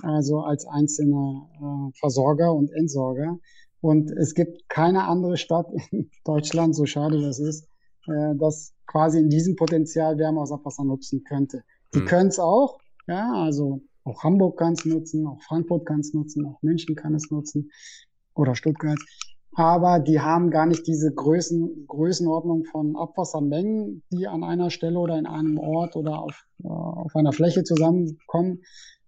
also 0.03 0.41
als 0.41 0.65
einzelner 0.65 1.47
äh, 1.61 1.97
Versorger 1.99 2.53
und 2.53 2.71
Entsorger. 2.73 3.37
Und 3.81 4.11
es 4.11 4.33
gibt 4.33 4.67
keine 4.69 5.03
andere 5.05 5.37
Stadt 5.37 5.67
in 5.91 6.09
Deutschland, 6.25 6.75
so 6.75 6.85
schade 6.85 7.21
das 7.21 7.39
ist, 7.39 7.67
äh, 8.07 8.33
das 8.39 8.73
quasi 8.87 9.19
in 9.19 9.29
diesem 9.29 9.55
Potenzial 9.55 10.17
Wärme 10.17 10.41
aus 10.41 10.51
Abwasser 10.51 10.83
nutzen 10.83 11.23
könnte. 11.23 11.63
Die 11.93 11.99
Mhm. 11.99 12.05
können 12.05 12.29
es 12.29 12.39
auch, 12.39 12.79
ja, 13.07 13.31
also 13.33 13.81
Auch 14.07 14.23
Hamburg 14.23 14.57
kann 14.57 14.73
es 14.73 14.85
nutzen, 14.85 15.27
auch 15.27 15.41
Frankfurt 15.41 15.85
kann 15.85 15.99
es 15.99 16.13
nutzen, 16.13 16.45
auch 16.45 16.61
München 16.61 16.95
kann 16.95 17.13
es 17.13 17.29
nutzen 17.29 17.71
oder 18.35 18.55
Stuttgart. 18.55 18.99
Aber 19.53 19.99
die 19.99 20.21
haben 20.21 20.49
gar 20.49 20.65
nicht 20.65 20.87
diese 20.87 21.11
Größen, 21.13 21.87
Größenordnung 21.87 22.63
von 22.65 22.95
Abwassermengen, 22.95 24.03
die 24.11 24.27
an 24.27 24.43
einer 24.43 24.69
Stelle 24.69 24.99
oder 24.99 25.17
in 25.17 25.25
einem 25.25 25.57
Ort 25.57 25.95
oder 25.95 26.21
auf, 26.21 26.45
äh, 26.63 26.67
auf 26.67 27.15
einer 27.15 27.33
Fläche 27.33 27.63
zusammenkommen, 27.63 28.61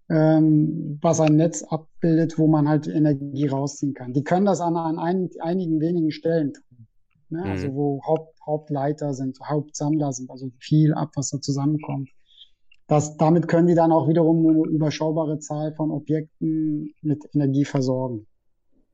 ähm, 0.09 0.97
was 1.01 1.21
ein 1.21 1.35
Netz 1.35 1.63
abbildet, 1.63 2.37
wo 2.37 2.47
man 2.47 2.67
halt 2.67 2.87
Energie 2.87 3.47
rausziehen 3.47 3.93
kann. 3.93 4.11
Die 4.11 4.23
können 4.23 4.47
das 4.47 4.59
an, 4.59 4.75
an 4.75 4.97
ein, 4.97 5.29
einigen 5.39 5.79
wenigen 5.79 6.11
Stellen 6.11 6.53
tun. 6.53 6.87
Ne? 7.29 7.41
Mhm. 7.41 7.51
Also 7.51 7.73
wo 7.73 8.01
Haupt, 8.05 8.35
Hauptleiter 8.45 9.13
sind, 9.13 9.37
Hauptsammler 9.39 10.11
sind, 10.11 10.29
also 10.29 10.49
viel 10.59 10.93
Abwasser 10.93 11.39
zusammenkommt. 11.39 12.09
Das, 12.89 13.17
damit 13.17 13.47
können 13.47 13.67
die 13.67 13.75
dann 13.75 13.91
auch 13.91 14.07
wiederum 14.07 14.45
eine 14.47 14.67
überschaubare 14.67 15.37
Zahl 15.37 15.73
von 15.75 15.91
Objekten 15.91 16.91
mit 17.03 17.23
Energie 17.35 17.63
versorgen. 17.63 18.25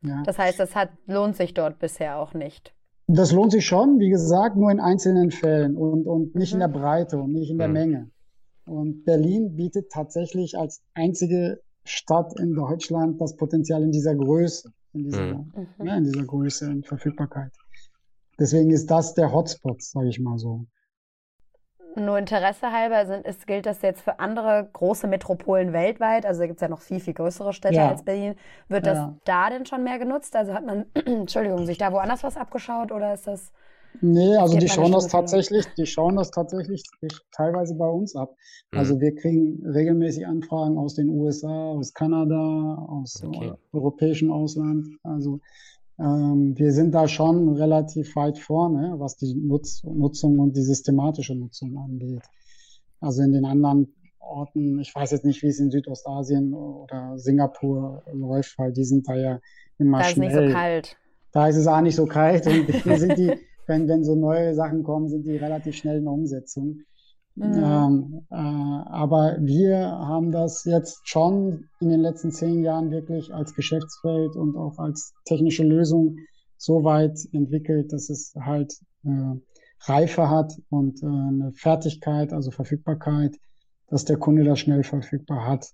Ja. 0.01 0.21
Das 0.25 0.37
heißt, 0.37 0.59
das 0.59 0.75
hat, 0.75 0.89
lohnt 1.07 1.37
sich 1.37 1.53
dort 1.53 1.79
bisher 1.79 2.19
auch 2.19 2.33
nicht. 2.33 2.75
Das 3.07 3.31
lohnt 3.31 3.53
sich 3.53 3.65
schon, 3.65 3.99
wie 3.99 4.09
gesagt, 4.09 4.57
nur 4.57 4.69
in 4.69 4.81
einzelnen 4.81 5.31
Fällen 5.31 5.77
und, 5.77 6.07
und 6.07 6.35
nicht 6.35 6.53
mhm. 6.53 6.61
in 6.61 6.71
der 6.71 6.77
Breite 6.77 7.17
und 7.17 7.31
nicht 7.31 7.49
in 7.49 7.57
der 7.57 7.69
mhm. 7.69 7.73
Menge. 7.73 8.11
Und 8.65 9.05
Berlin 9.05 9.55
bietet 9.55 9.89
tatsächlich 9.89 10.57
als 10.57 10.81
einzige 10.93 11.61
Stadt 11.85 12.37
in 12.37 12.53
Deutschland 12.53 13.21
das 13.21 13.37
Potenzial 13.37 13.81
in 13.81 13.91
dieser 13.91 14.15
Größe, 14.15 14.73
in 14.91 15.03
dieser, 15.05 15.35
mhm. 15.35 15.53
ja, 15.83 15.95
in 15.95 16.03
dieser 16.03 16.25
Größe 16.25 16.67
und 16.67 16.85
Verfügbarkeit. 16.85 17.53
Deswegen 18.37 18.71
ist 18.71 18.91
das 18.91 19.13
der 19.13 19.31
Hotspot, 19.31 19.81
sage 19.81 20.09
ich 20.09 20.19
mal 20.19 20.37
so. 20.37 20.65
Nur 21.95 22.17
Interesse 22.17 22.71
halber 22.71 23.05
sind, 23.05 23.25
ist, 23.25 23.47
gilt 23.47 23.65
das 23.65 23.81
jetzt 23.81 24.01
für 24.01 24.19
andere 24.19 24.69
große 24.73 25.07
Metropolen 25.07 25.73
weltweit? 25.73 26.25
Also 26.25 26.41
da 26.41 26.47
gibt 26.47 26.57
es 26.57 26.61
ja 26.61 26.67
noch 26.67 26.81
viel, 26.81 26.99
viel 26.99 27.13
größere 27.13 27.53
Städte 27.53 27.75
ja. 27.75 27.89
als 27.89 28.03
Berlin. 28.03 28.35
Wird 28.67 28.85
das 28.85 28.97
ja. 28.97 29.15
da 29.23 29.49
denn 29.49 29.65
schon 29.65 29.83
mehr 29.83 29.99
genutzt? 29.99 30.35
Also 30.35 30.53
hat 30.53 30.65
man, 30.65 30.85
Entschuldigung, 31.05 31.65
sich 31.65 31.77
da 31.77 31.91
woanders 31.91 32.23
was 32.23 32.37
abgeschaut 32.37 32.91
oder 32.91 33.13
ist 33.13 33.27
das? 33.27 33.51
Nee, 34.01 34.35
also 34.35 34.57
die 34.57 34.67
schauen 34.67 34.91
das 34.91 35.07
tatsächlich, 35.07 35.65
die 35.77 35.85
schauen 35.85 36.15
das 36.15 36.31
tatsächlich 36.31 36.83
teilweise 37.31 37.75
bei 37.75 37.87
uns 37.87 38.15
ab. 38.15 38.35
Mhm. 38.71 38.79
Also 38.79 38.99
wir 38.99 39.15
kriegen 39.15 39.65
regelmäßig 39.65 40.27
Anfragen 40.27 40.77
aus 40.77 40.95
den 40.95 41.09
USA, 41.09 41.71
aus 41.71 41.93
Kanada, 41.93 42.85
aus 42.89 43.23
okay. 43.23 43.53
europäischen 43.71 44.31
Ausland. 44.31 44.87
Also 45.03 45.39
ähm, 45.99 46.57
wir 46.57 46.73
sind 46.73 46.93
da 46.93 47.07
schon 47.07 47.55
relativ 47.55 48.15
weit 48.15 48.37
vorne, 48.37 48.95
was 48.97 49.15
die 49.17 49.33
Nutz 49.33 49.83
Nutzung 49.83 50.39
und 50.39 50.55
die 50.55 50.63
systematische 50.63 51.35
Nutzung 51.35 51.77
angeht. 51.77 52.23
Also 52.99 53.21
in 53.23 53.31
den 53.31 53.45
anderen 53.45 53.93
Orten, 54.19 54.79
ich 54.79 54.93
weiß 54.93 55.11
jetzt 55.11 55.25
nicht, 55.25 55.41
wie 55.43 55.47
es 55.47 55.59
in 55.59 55.71
Südostasien 55.71 56.53
oder 56.53 57.17
Singapur 57.17 58.03
läuft, 58.11 58.57
weil 58.57 58.73
die 58.73 58.83
sind 58.83 59.07
da 59.07 59.15
ja 59.15 59.39
immer 59.77 59.99
da 59.99 60.05
schnell. 60.05 60.29
Da 60.29 60.35
ist 60.35 60.41
nicht 60.41 60.49
so 60.49 60.53
kalt. 60.53 60.97
Da 61.31 61.47
ist 61.47 61.55
es 61.57 61.67
auch 61.67 61.81
nicht 61.81 61.95
so 61.95 62.05
kalt 62.05 62.47
und 62.47 62.67
sind 62.99 63.17
die, 63.17 63.31
wenn, 63.67 63.87
wenn 63.87 64.03
so 64.03 64.15
neue 64.15 64.53
Sachen 64.55 64.83
kommen, 64.83 65.07
sind 65.07 65.25
die 65.25 65.37
relativ 65.37 65.75
schnell 65.75 65.97
in 65.97 66.05
der 66.05 66.13
Umsetzung. 66.13 66.81
Mhm. 67.35 67.53
Ähm, 67.53 68.21
äh, 68.31 68.35
aber 68.35 69.37
wir 69.41 69.77
haben 69.77 70.31
das 70.31 70.63
jetzt 70.63 71.07
schon 71.07 71.69
in 71.81 71.89
den 71.89 71.99
letzten 71.99 72.31
zehn 72.31 72.63
Jahren 72.63 72.91
wirklich 72.91 73.33
als 73.33 73.53
Geschäftsfeld 73.53 74.35
und 74.35 74.55
auch 74.55 74.77
als 74.77 75.13
technische 75.25 75.63
Lösung 75.63 76.17
so 76.57 76.83
weit 76.85 77.19
entwickelt, 77.33 77.91
dass 77.91 78.09
es 78.09 78.33
halt 78.39 78.73
äh, 79.03 79.33
Reife 79.81 80.29
hat 80.29 80.53
und 80.69 81.03
äh, 81.03 81.07
eine 81.07 81.51
Fertigkeit, 81.53 82.31
also 82.31 82.51
Verfügbarkeit, 82.51 83.35
dass 83.87 84.05
der 84.05 84.17
Kunde 84.17 84.45
das 84.45 84.59
schnell 84.59 84.83
verfügbar 84.83 85.45
hat. 85.45 85.67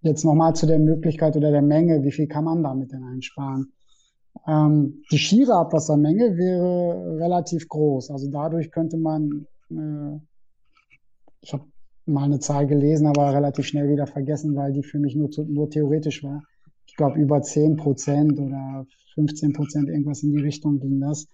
Jetzt 0.00 0.24
nochmal 0.24 0.56
zu 0.56 0.66
der 0.66 0.78
Möglichkeit 0.78 1.36
oder 1.36 1.50
der 1.50 1.62
Menge, 1.62 2.02
wie 2.02 2.12
viel 2.12 2.26
kann 2.26 2.44
man 2.44 2.62
damit 2.62 2.92
denn 2.92 3.04
einsparen? 3.04 3.74
Ähm, 4.46 5.02
die 5.12 5.18
schiere 5.18 5.54
Abwassermenge 5.54 6.38
wäre 6.38 7.18
relativ 7.18 7.68
groß. 7.68 8.10
Also 8.10 8.30
dadurch 8.30 8.70
könnte 8.70 8.96
man 8.96 9.46
äh, 9.70 10.18
ich 11.40 11.52
habe 11.52 11.64
mal 12.06 12.24
eine 12.24 12.40
Zahl 12.40 12.66
gelesen, 12.66 13.06
aber 13.06 13.32
relativ 13.32 13.66
schnell 13.66 13.88
wieder 13.88 14.06
vergessen, 14.06 14.56
weil 14.56 14.72
die 14.72 14.82
für 14.82 14.98
mich 14.98 15.14
nur, 15.14 15.30
nur 15.46 15.70
theoretisch 15.70 16.22
war. 16.24 16.42
Ich 16.86 16.96
glaube, 16.96 17.18
über 17.18 17.40
10 17.40 17.76
Prozent 17.76 18.38
oder 18.38 18.86
15 19.14 19.52
Prozent, 19.52 19.88
irgendwas 19.88 20.22
in 20.22 20.32
die 20.32 20.42
Richtung 20.42 20.80
ging 20.80 21.00
das. 21.00 21.26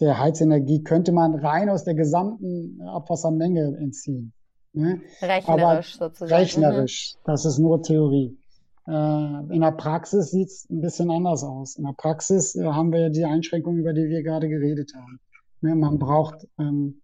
Der 0.00 0.18
Heizenergie 0.18 0.82
könnte 0.82 1.12
man 1.12 1.34
rein 1.34 1.68
aus 1.68 1.84
der 1.84 1.94
gesamten 1.94 2.80
Abwassermenge 2.82 3.76
entziehen. 3.78 4.32
Ne? 4.72 5.02
Rechnerisch 5.20 5.48
aber 5.48 5.82
sozusagen. 5.82 6.32
Rechnerisch, 6.32 7.14
mhm. 7.14 7.20
das 7.26 7.44
ist 7.44 7.58
nur 7.58 7.82
Theorie. 7.82 8.38
Äh, 8.86 9.54
in 9.54 9.60
der 9.60 9.72
Praxis 9.72 10.30
sieht 10.30 10.48
es 10.48 10.66
ein 10.70 10.80
bisschen 10.80 11.10
anders 11.10 11.44
aus. 11.44 11.76
In 11.76 11.84
der 11.84 11.92
Praxis 11.92 12.54
äh, 12.54 12.64
haben 12.64 12.90
wir 12.90 13.10
die 13.10 13.24
Einschränkungen, 13.24 13.78
über 13.78 13.92
die 13.92 14.08
wir 14.08 14.22
gerade 14.22 14.48
geredet 14.48 14.92
haben. 14.96 15.20
Ne? 15.60 15.74
Man 15.74 15.98
braucht 15.98 16.48
ähm, 16.58 17.01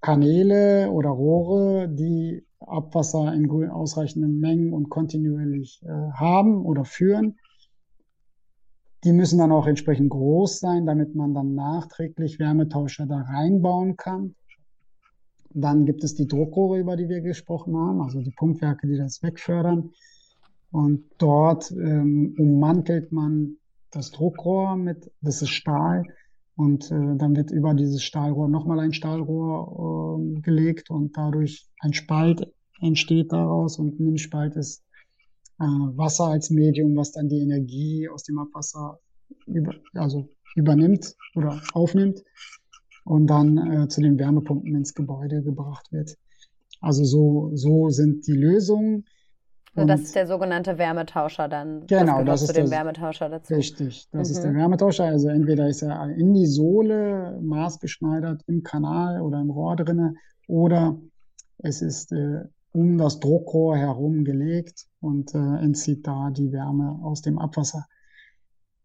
Kanäle 0.00 0.90
oder 0.90 1.10
Rohre, 1.10 1.88
die 1.88 2.44
Abwasser 2.60 3.32
in 3.34 3.50
ausreichenden 3.70 4.40
Mengen 4.40 4.72
und 4.72 4.88
kontinuierlich 4.90 5.82
äh, 5.84 5.88
haben 6.12 6.64
oder 6.64 6.84
führen. 6.84 7.38
Die 9.04 9.12
müssen 9.12 9.38
dann 9.38 9.52
auch 9.52 9.66
entsprechend 9.66 10.10
groß 10.10 10.58
sein, 10.58 10.86
damit 10.86 11.14
man 11.14 11.34
dann 11.34 11.54
nachträglich 11.54 12.38
Wärmetauscher 12.38 13.06
da 13.06 13.20
reinbauen 13.20 13.96
kann. 13.96 14.34
Dann 15.50 15.86
gibt 15.86 16.04
es 16.04 16.14
die 16.14 16.26
Druckrohre, 16.26 16.78
über 16.78 16.96
die 16.96 17.08
wir 17.08 17.20
gesprochen 17.20 17.76
haben, 17.76 18.02
also 18.02 18.20
die 18.20 18.32
Pumpwerke, 18.32 18.86
die 18.86 18.96
das 18.96 19.22
wegfördern. 19.22 19.90
Und 20.70 21.04
dort 21.18 21.70
ähm, 21.70 22.34
ummantelt 22.38 23.12
man 23.12 23.56
das 23.90 24.10
Druckrohr 24.10 24.76
mit, 24.76 25.10
das 25.22 25.42
ist 25.42 25.50
Stahl, 25.50 26.04
und 26.58 26.90
äh, 26.90 27.16
dann 27.16 27.36
wird 27.36 27.52
über 27.52 27.72
dieses 27.72 28.02
Stahlrohr 28.02 28.48
nochmal 28.48 28.80
ein 28.80 28.92
Stahlrohr 28.92 30.18
äh, 30.18 30.40
gelegt 30.40 30.90
und 30.90 31.16
dadurch 31.16 31.68
ein 31.78 31.92
Spalt 31.92 32.52
entsteht 32.80 33.32
daraus 33.32 33.78
und 33.78 34.00
in 34.00 34.06
dem 34.06 34.18
Spalt 34.18 34.56
ist 34.56 34.82
äh, 35.60 35.64
Wasser 35.64 36.24
als 36.24 36.50
Medium, 36.50 36.96
was 36.96 37.12
dann 37.12 37.28
die 37.28 37.38
Energie 37.38 38.08
aus 38.08 38.24
dem 38.24 38.40
Abwasser 38.40 38.98
über, 39.46 39.72
also 39.94 40.28
übernimmt 40.56 41.14
oder 41.36 41.62
aufnimmt 41.74 42.24
und 43.04 43.28
dann 43.28 43.56
äh, 43.58 43.88
zu 43.88 44.00
den 44.00 44.18
Wärmepumpen 44.18 44.74
ins 44.74 44.94
Gebäude 44.94 45.44
gebracht 45.44 45.92
wird. 45.92 46.16
Also 46.80 47.04
so, 47.04 47.52
so 47.54 47.90
sind 47.90 48.26
die 48.26 48.32
Lösungen. 48.32 49.04
Also 49.80 49.88
das 49.88 50.00
ist 50.02 50.14
der 50.14 50.26
sogenannte 50.26 50.78
Wärmetauscher 50.78 51.48
dann. 51.48 51.86
Genau, 51.86 52.18
das, 52.24 52.40
das 52.40 52.42
ist 52.42 52.46
zu 52.48 52.62
dem 52.62 52.70
Wärmetauscher 52.70 53.28
dazu. 53.28 53.54
Richtig, 53.54 54.08
das 54.10 54.28
mhm. 54.28 54.34
ist 54.34 54.42
der 54.42 54.54
Wärmetauscher. 54.54 55.04
Also 55.04 55.28
entweder 55.28 55.68
ist 55.68 55.82
er 55.82 56.10
in 56.10 56.34
die 56.34 56.46
Sohle 56.46 57.38
maßgeschneidert 57.42 58.42
im 58.46 58.62
Kanal 58.62 59.20
oder 59.20 59.40
im 59.40 59.50
Rohr 59.50 59.76
drinne 59.76 60.14
oder 60.46 60.98
es 61.58 61.82
ist 61.82 62.12
äh, 62.12 62.44
um 62.72 62.98
das 62.98 63.20
Druckrohr 63.20 63.76
herum 63.76 64.24
gelegt 64.24 64.86
und 65.00 65.34
äh, 65.34 65.38
entzieht 65.38 66.06
da 66.06 66.30
die 66.30 66.52
Wärme 66.52 66.98
aus 67.02 67.22
dem 67.22 67.38
Abwasser. 67.38 67.86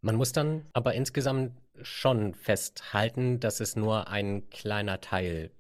Man 0.02 0.16
muss 0.16 0.34
dann 0.34 0.66
aber 0.74 0.94
insgesamt 0.94 1.54
schon 1.82 2.34
festhalten, 2.34 3.40
dass 3.40 3.60
es 3.60 3.76
nur 3.76 4.10
ein 4.10 4.50
kleiner 4.50 5.02
Teil 5.02 5.52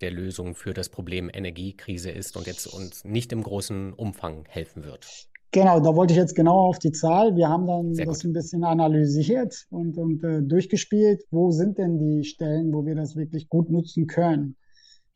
der 0.00 0.10
Lösung 0.10 0.54
für 0.54 0.74
das 0.74 0.88
Problem 0.88 1.30
Energiekrise 1.32 2.10
ist 2.10 2.36
und 2.36 2.46
jetzt 2.46 2.66
uns 2.66 3.04
nicht 3.04 3.32
im 3.32 3.42
großen 3.42 3.92
Umfang 3.92 4.44
helfen 4.48 4.84
wird. 4.84 5.28
Genau, 5.50 5.80
da 5.80 5.96
wollte 5.96 6.12
ich 6.12 6.18
jetzt 6.18 6.36
genau 6.36 6.66
auf 6.66 6.78
die 6.78 6.92
Zahl. 6.92 7.34
Wir 7.34 7.48
haben 7.48 7.66
dann 7.66 7.94
Sehr 7.94 8.04
das 8.04 8.18
gut. 8.18 8.30
ein 8.30 8.32
bisschen 8.34 8.64
analysiert 8.64 9.66
und, 9.70 9.96
und 9.96 10.22
äh, 10.22 10.42
durchgespielt. 10.42 11.22
Wo 11.30 11.50
sind 11.50 11.78
denn 11.78 11.98
die 11.98 12.24
Stellen, 12.24 12.72
wo 12.72 12.84
wir 12.84 12.94
das 12.94 13.16
wirklich 13.16 13.48
gut 13.48 13.70
nutzen 13.70 14.06
können? 14.06 14.56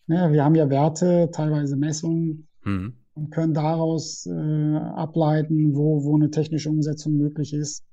Ne, 0.06 0.32
wir 0.32 0.42
haben 0.42 0.54
ja 0.54 0.70
Werte, 0.70 1.30
teilweise 1.32 1.76
Messungen 1.76 2.48
mhm. 2.64 2.94
und 3.14 3.30
können 3.30 3.52
daraus 3.52 4.26
äh, 4.26 4.30
ableiten, 4.32 5.76
wo, 5.76 6.02
wo 6.02 6.16
eine 6.16 6.30
technische 6.30 6.70
Umsetzung 6.70 7.18
möglich 7.18 7.52
ist. 7.52 7.84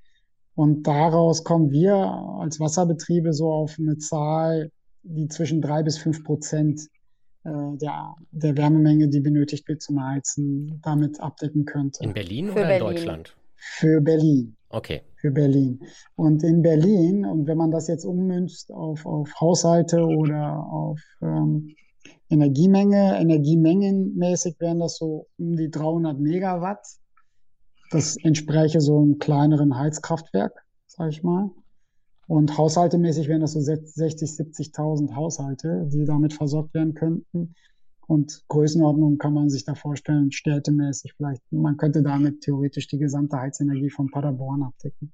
Und 0.56 0.88
daraus 0.88 1.44
kommen 1.44 1.72
wir 1.72 1.96
als 1.96 2.60
Wasserbetriebe 2.60 3.34
so 3.34 3.52
auf 3.52 3.76
eine 3.78 3.98
Zahl, 3.98 4.72
die 5.04 5.28
zwischen 5.28 5.62
drei 5.62 5.84
bis 5.84 5.98
fünf 5.98 6.24
Prozent 6.24 6.82
äh, 7.44 7.78
der, 7.78 8.16
der 8.32 8.58
Wärmemenge, 8.58 9.08
die 9.08 9.20
benötigt 9.20 9.68
wird 9.68 9.82
zum 9.82 10.04
Heizen, 10.04 10.80
damit 10.84 11.20
abdecken 11.20 11.66
könnte. 11.66 12.04
In 12.04 12.14
Berlin 12.14 12.48
Für 12.48 12.54
oder 12.54 12.68
Berlin. 12.68 12.88
in 12.88 12.96
Deutschland? 12.96 13.36
Für 13.56 14.02
Berlin. 14.02 14.56
Okay. 14.70 15.02
Für 15.16 15.32
Berlin. 15.32 15.80
Und 16.16 16.44
in 16.44 16.62
Berlin, 16.62 17.26
und 17.26 17.48
wenn 17.48 17.58
man 17.58 17.72
das 17.72 17.88
jetzt 17.88 18.06
ummünzt 18.06 18.72
auf, 18.72 19.06
auf 19.06 19.30
Haushalte 19.40 20.06
oder 20.06 20.58
auf 20.58 21.00
ähm, 21.22 21.76
Energiemenge, 22.30 23.20
energiemengenmäßig 23.20 24.60
wären 24.60 24.80
das 24.80 24.98
so 24.98 25.28
um 25.38 25.56
die 25.56 25.72
300 25.72 26.20
Megawatt. 26.20 26.86
Das 27.92 28.18
entspräche 28.18 28.82
so 28.82 29.00
einem 29.00 29.18
kleineren 29.18 29.76
Heizkraftwerk, 29.76 30.54
sage 30.86 31.10
ich 31.10 31.24
mal. 31.24 31.50
Und 32.30 32.56
haushaltemäßig 32.60 33.28
wären 33.28 33.42
das 33.42 33.54
so 33.54 33.60
60, 33.60 34.30
70.000 34.30 35.16
Haushalte, 35.16 35.88
die 35.92 36.06
damit 36.06 36.32
versorgt 36.36 36.76
werden 36.76 36.94
könnten. 36.94 37.56
Und 38.06 38.44
Größenordnung 38.50 39.18
kann 39.18 39.34
man 39.34 39.50
sich 39.50 39.66
da 39.66 39.74
vorstellen, 39.74 40.32
städtemäßig 40.32 41.14
vielleicht. 41.18 41.42
Man 41.52 41.76
könnte 41.78 42.04
damit 42.04 42.42
theoretisch 42.42 42.88
die 42.88 43.00
gesamte 43.00 43.38
Heizenergie 43.40 43.90
von 43.90 44.12
Paderborn 44.12 44.62
abdecken. 44.62 45.12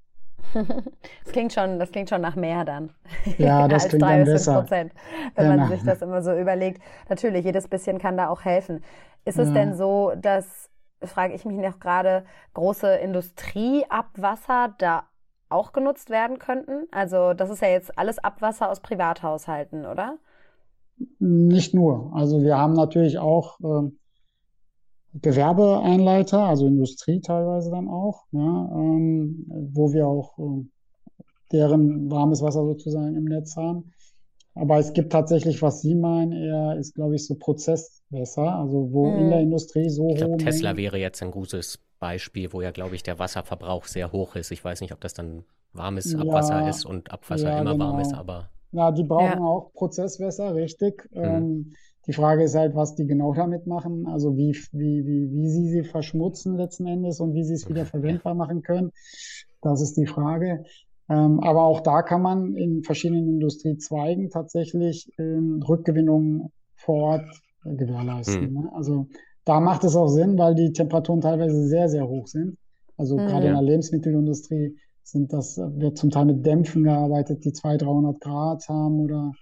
Das 1.24 1.32
klingt 1.32 1.54
schon, 1.54 1.78
das 1.78 1.90
klingt 1.90 2.10
schon 2.10 2.20
nach 2.20 2.36
mehr 2.36 2.64
dann. 2.66 2.90
Ja, 3.38 3.66
das 3.68 3.84
Als 3.84 3.88
klingt 3.90 4.02
drei 4.02 4.16
dann 4.18 4.24
bis 4.26 4.34
besser. 4.34 4.60
Prozent, 4.60 4.92
wenn 5.36 5.50
Genau. 5.50 5.62
man 5.62 5.70
sich 5.70 5.82
das 5.84 6.02
immer 6.02 6.22
so 6.22 6.32
überlegt. 6.38 6.82
Natürlich, 7.08 7.44
jedes 7.46 7.66
bisschen 7.66 7.98
kann 7.98 8.18
da 8.18 8.28
auch 8.28 8.44
helfen. 8.44 8.84
Ist 9.24 9.38
es 9.38 9.48
Ja. 9.48 9.54
denn 9.54 9.74
so, 9.74 10.12
dass, 10.20 10.68
frage 11.02 11.32
ich 11.34 11.46
mich 11.46 11.56
noch 11.56 11.80
gerade, 11.80 12.24
große 12.54 12.94
Industrieabwasser 12.96 14.74
da 14.78 15.04
auch 15.48 15.72
genutzt 15.72 16.10
werden 16.10 16.38
könnten? 16.38 16.86
Also 16.90 17.34
das 17.34 17.50
ist 17.50 17.62
ja 17.62 17.68
jetzt 17.68 17.96
alles 17.98 18.18
Abwasser 18.18 18.70
aus 18.70 18.80
Privathaushalten, 18.80 19.86
oder? 19.86 20.18
Nicht 21.18 21.74
nur. 21.74 22.12
Also 22.14 22.42
wir 22.42 22.56
haben 22.56 22.72
natürlich 22.72 23.18
auch 23.18 23.58
ähm, 23.60 23.98
Gewerbeeinleiter, 25.22 26.40
also 26.40 26.66
Industrie 26.66 27.20
teilweise 27.20 27.70
dann 27.70 27.88
auch, 27.88 28.24
ja, 28.32 28.70
ähm, 28.72 29.46
wo 29.72 29.92
wir 29.92 30.06
auch 30.06 30.38
ähm, 30.38 30.70
deren 31.52 32.10
warmes 32.10 32.42
Wasser 32.42 32.64
sozusagen 32.64 33.14
im 33.16 33.24
Netz 33.24 33.56
haben. 33.56 33.92
Aber 34.56 34.78
es 34.80 34.92
gibt 34.92 35.12
tatsächlich, 35.12 35.62
was 35.62 35.82
Sie 35.82 35.94
meinen, 35.94 36.32
eher 36.32 36.76
ist, 36.78 36.96
glaube 36.96 37.14
ich, 37.14 37.24
so 37.26 37.36
Prozesswässer, 37.36 38.56
also 38.58 38.92
wo 38.92 39.14
in 39.14 39.28
Mhm. 39.28 39.30
der 39.30 39.40
Industrie 39.40 39.88
so 39.88 40.14
Ich 40.14 40.16
glaube, 40.16 40.36
Tesla 40.38 40.76
Mengen, 40.76 40.78
wäre 40.78 40.98
jetzt 40.98 41.22
ein 41.22 41.30
gutes 41.30 41.78
Beispiel, 41.98 42.52
wo 42.52 42.60
ja, 42.62 42.70
glaube 42.72 42.96
ich, 42.96 43.02
der 43.02 43.18
Wasserverbrauch 43.18 43.86
sehr 43.86 44.12
hoch 44.12 44.36
ist. 44.36 44.50
Ich 44.52 44.64
weiß 44.64 44.80
nicht, 44.80 44.92
ob 44.92 45.00
das 45.00 45.14
dann 45.14 45.44
warmes 45.72 46.14
Ja, 46.14 46.16
Abwasser 46.16 46.62
ist 46.64 46.84
und 46.86 47.10
Abwasser 47.10 47.52
ja, 47.52 47.54
immer 47.54 47.78
warm 47.78 47.98
ist, 47.98 48.14
genau. 48.14 48.14
aber 48.14 48.50
Ja, 48.72 48.92
die 48.92 49.04
brauchen 49.04 49.38
Ja. 49.38 49.40
auch 49.40 49.72
Prozesswässer, 49.74 50.54
richtig. 50.54 51.08
Mhm. 51.22 51.46
Ähm, 51.46 51.72
die 52.06 52.12
Frage 52.12 52.44
ist 52.44 52.54
halt, 52.54 52.74
was 52.76 52.94
die 52.94 53.06
genau 53.06 53.34
damit 53.34 53.66
machen, 53.66 54.06
also 54.06 54.36
wie, 54.36 54.52
wie, 54.72 55.04
wie, 55.06 55.30
wie 55.32 55.48
sie 55.48 55.68
sie 55.68 55.84
verschmutzen 55.84 56.56
letzten 56.56 56.86
Endes 56.86 57.20
und 57.20 57.34
wie 57.34 57.44
sie 57.44 57.54
es 57.54 57.68
wieder 57.68 57.84
verwendbar 57.86 58.34
machen 58.34 58.62
können. 58.62 58.92
Das 59.62 59.80
ist 59.80 59.96
die 59.96 60.06
Frage. 60.06 60.64
Ähm, 61.08 61.40
aber 61.40 61.64
auch 61.64 61.80
da 61.80 62.02
kann 62.02 62.22
man 62.22 62.54
in 62.54 62.82
verschiedenen 62.82 63.28
Industriezweigen 63.28 64.30
tatsächlich 64.30 65.08
ähm, 65.18 65.62
Rückgewinnung 65.66 66.50
vor 66.76 66.96
Ort 66.96 67.42
äh, 67.64 67.74
gewährleisten. 67.76 68.52
Mhm. 68.52 68.54
Ne? 68.54 68.70
Also 68.74 69.08
da 69.44 69.60
macht 69.60 69.84
es 69.84 69.94
auch 69.96 70.08
Sinn, 70.08 70.36
weil 70.38 70.54
die 70.54 70.72
Temperaturen 70.72 71.20
teilweise 71.20 71.66
sehr, 71.68 71.88
sehr 71.88 72.08
hoch 72.08 72.26
sind. 72.26 72.56
Also 72.96 73.20
Mhm. 73.20 73.26
gerade 73.26 73.46
in 73.48 73.52
der 73.52 73.62
Lebensmittelindustrie 73.62 74.76
sind 75.02 75.32
das, 75.32 75.56
wird 75.58 75.98
zum 75.98 76.10
Teil 76.10 76.24
mit 76.26 76.44
Dämpfen 76.44 76.82
gearbeitet, 76.82 77.44
die 77.44 77.52
200, 77.52 77.82
300 77.82 78.20
Grad 78.20 78.68
haben 78.68 79.00
oder 79.00 79.36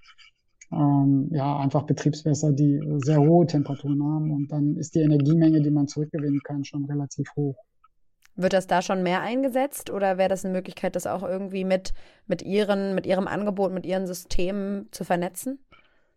ähm, 0.73 1.29
ja, 1.33 1.59
einfach 1.59 1.85
Betriebswässer, 1.85 2.53
die 2.53 2.81
sehr 2.99 3.21
hohe 3.21 3.47
Temperaturen 3.47 4.03
haben. 4.03 4.31
Und 4.33 4.49
dann 4.53 4.77
ist 4.77 4.95
die 4.95 5.01
Energiemenge, 5.01 5.63
die 5.63 5.71
man 5.71 5.89
zurückgewinnen 5.89 6.43
kann, 6.43 6.65
schon 6.65 6.85
relativ 6.85 7.29
hoch. 7.37 7.57
Wird 8.37 8.53
das 8.53 8.67
da 8.67 8.83
schon 8.83 9.03
mehr 9.03 9.21
eingesetzt 9.21 9.91
oder 9.91 10.19
wäre 10.19 10.29
das 10.29 10.45
eine 10.45 10.55
Möglichkeit, 10.55 10.97
das 10.97 11.07
auch 11.07 11.23
irgendwie 11.23 11.65
mit, 11.65 11.93
mit 12.27 12.43
ihren, 12.43 12.95
mit 12.95 13.07
ihrem 13.07 13.29
Angebot, 13.29 13.73
mit 13.73 13.87
ihren 13.87 14.07
Systemen 14.07 14.89
zu 14.91 15.05
vernetzen? 15.05 15.65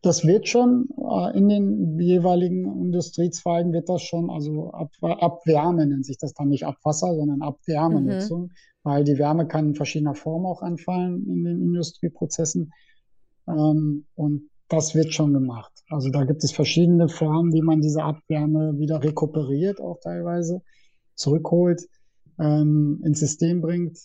Das 0.02 0.26
wird 0.26 0.48
schon 0.48 0.90
äh, 0.98 1.38
in 1.38 1.50
den 1.50 2.00
jeweiligen 2.00 2.66
Industriezweigen 2.66 3.74
wird 3.74 3.90
das 3.90 4.04
schon, 4.04 4.30
also 4.30 4.72
Ab 4.72 4.92
Abwärme 5.02 5.86
nennt 5.86 6.06
sich 6.06 6.18
das 6.18 6.34
dann 6.34 6.50
nicht 6.50 6.66
Abwasser, 6.66 7.16
sondern 7.16 7.42
Abwärmenutzung, 7.42 8.52
weil 8.84 9.04
die 9.04 9.18
Wärme 9.18 9.48
kann 9.48 9.70
in 9.70 9.76
verschiedener 9.76 10.16
Form 10.16 10.46
auch 10.46 10.62
anfallen 10.62 11.26
in 11.28 11.44
den 11.44 11.62
Industrieprozessen. 11.62 12.72
Ähm, 13.48 14.06
und 14.16 14.50
das 14.70 14.96
wird 14.96 15.14
schon 15.14 15.34
gemacht. 15.34 15.72
Also 15.90 16.10
da 16.10 16.26
gibt 16.26 16.44
es 16.44 16.52
verschiedene 16.52 17.10
Formen, 17.10 17.54
wie 17.54 17.62
man 17.62 17.82
diese 17.82 18.04
Abwärme 18.04 18.78
wieder 18.78 19.04
rekuperiert, 19.04 19.80
auch 19.82 20.00
teilweise 20.02 20.62
zurückholt, 21.16 21.88
ähm, 22.40 23.02
ins 23.04 23.20
System 23.20 23.62
bringt. 23.62 23.98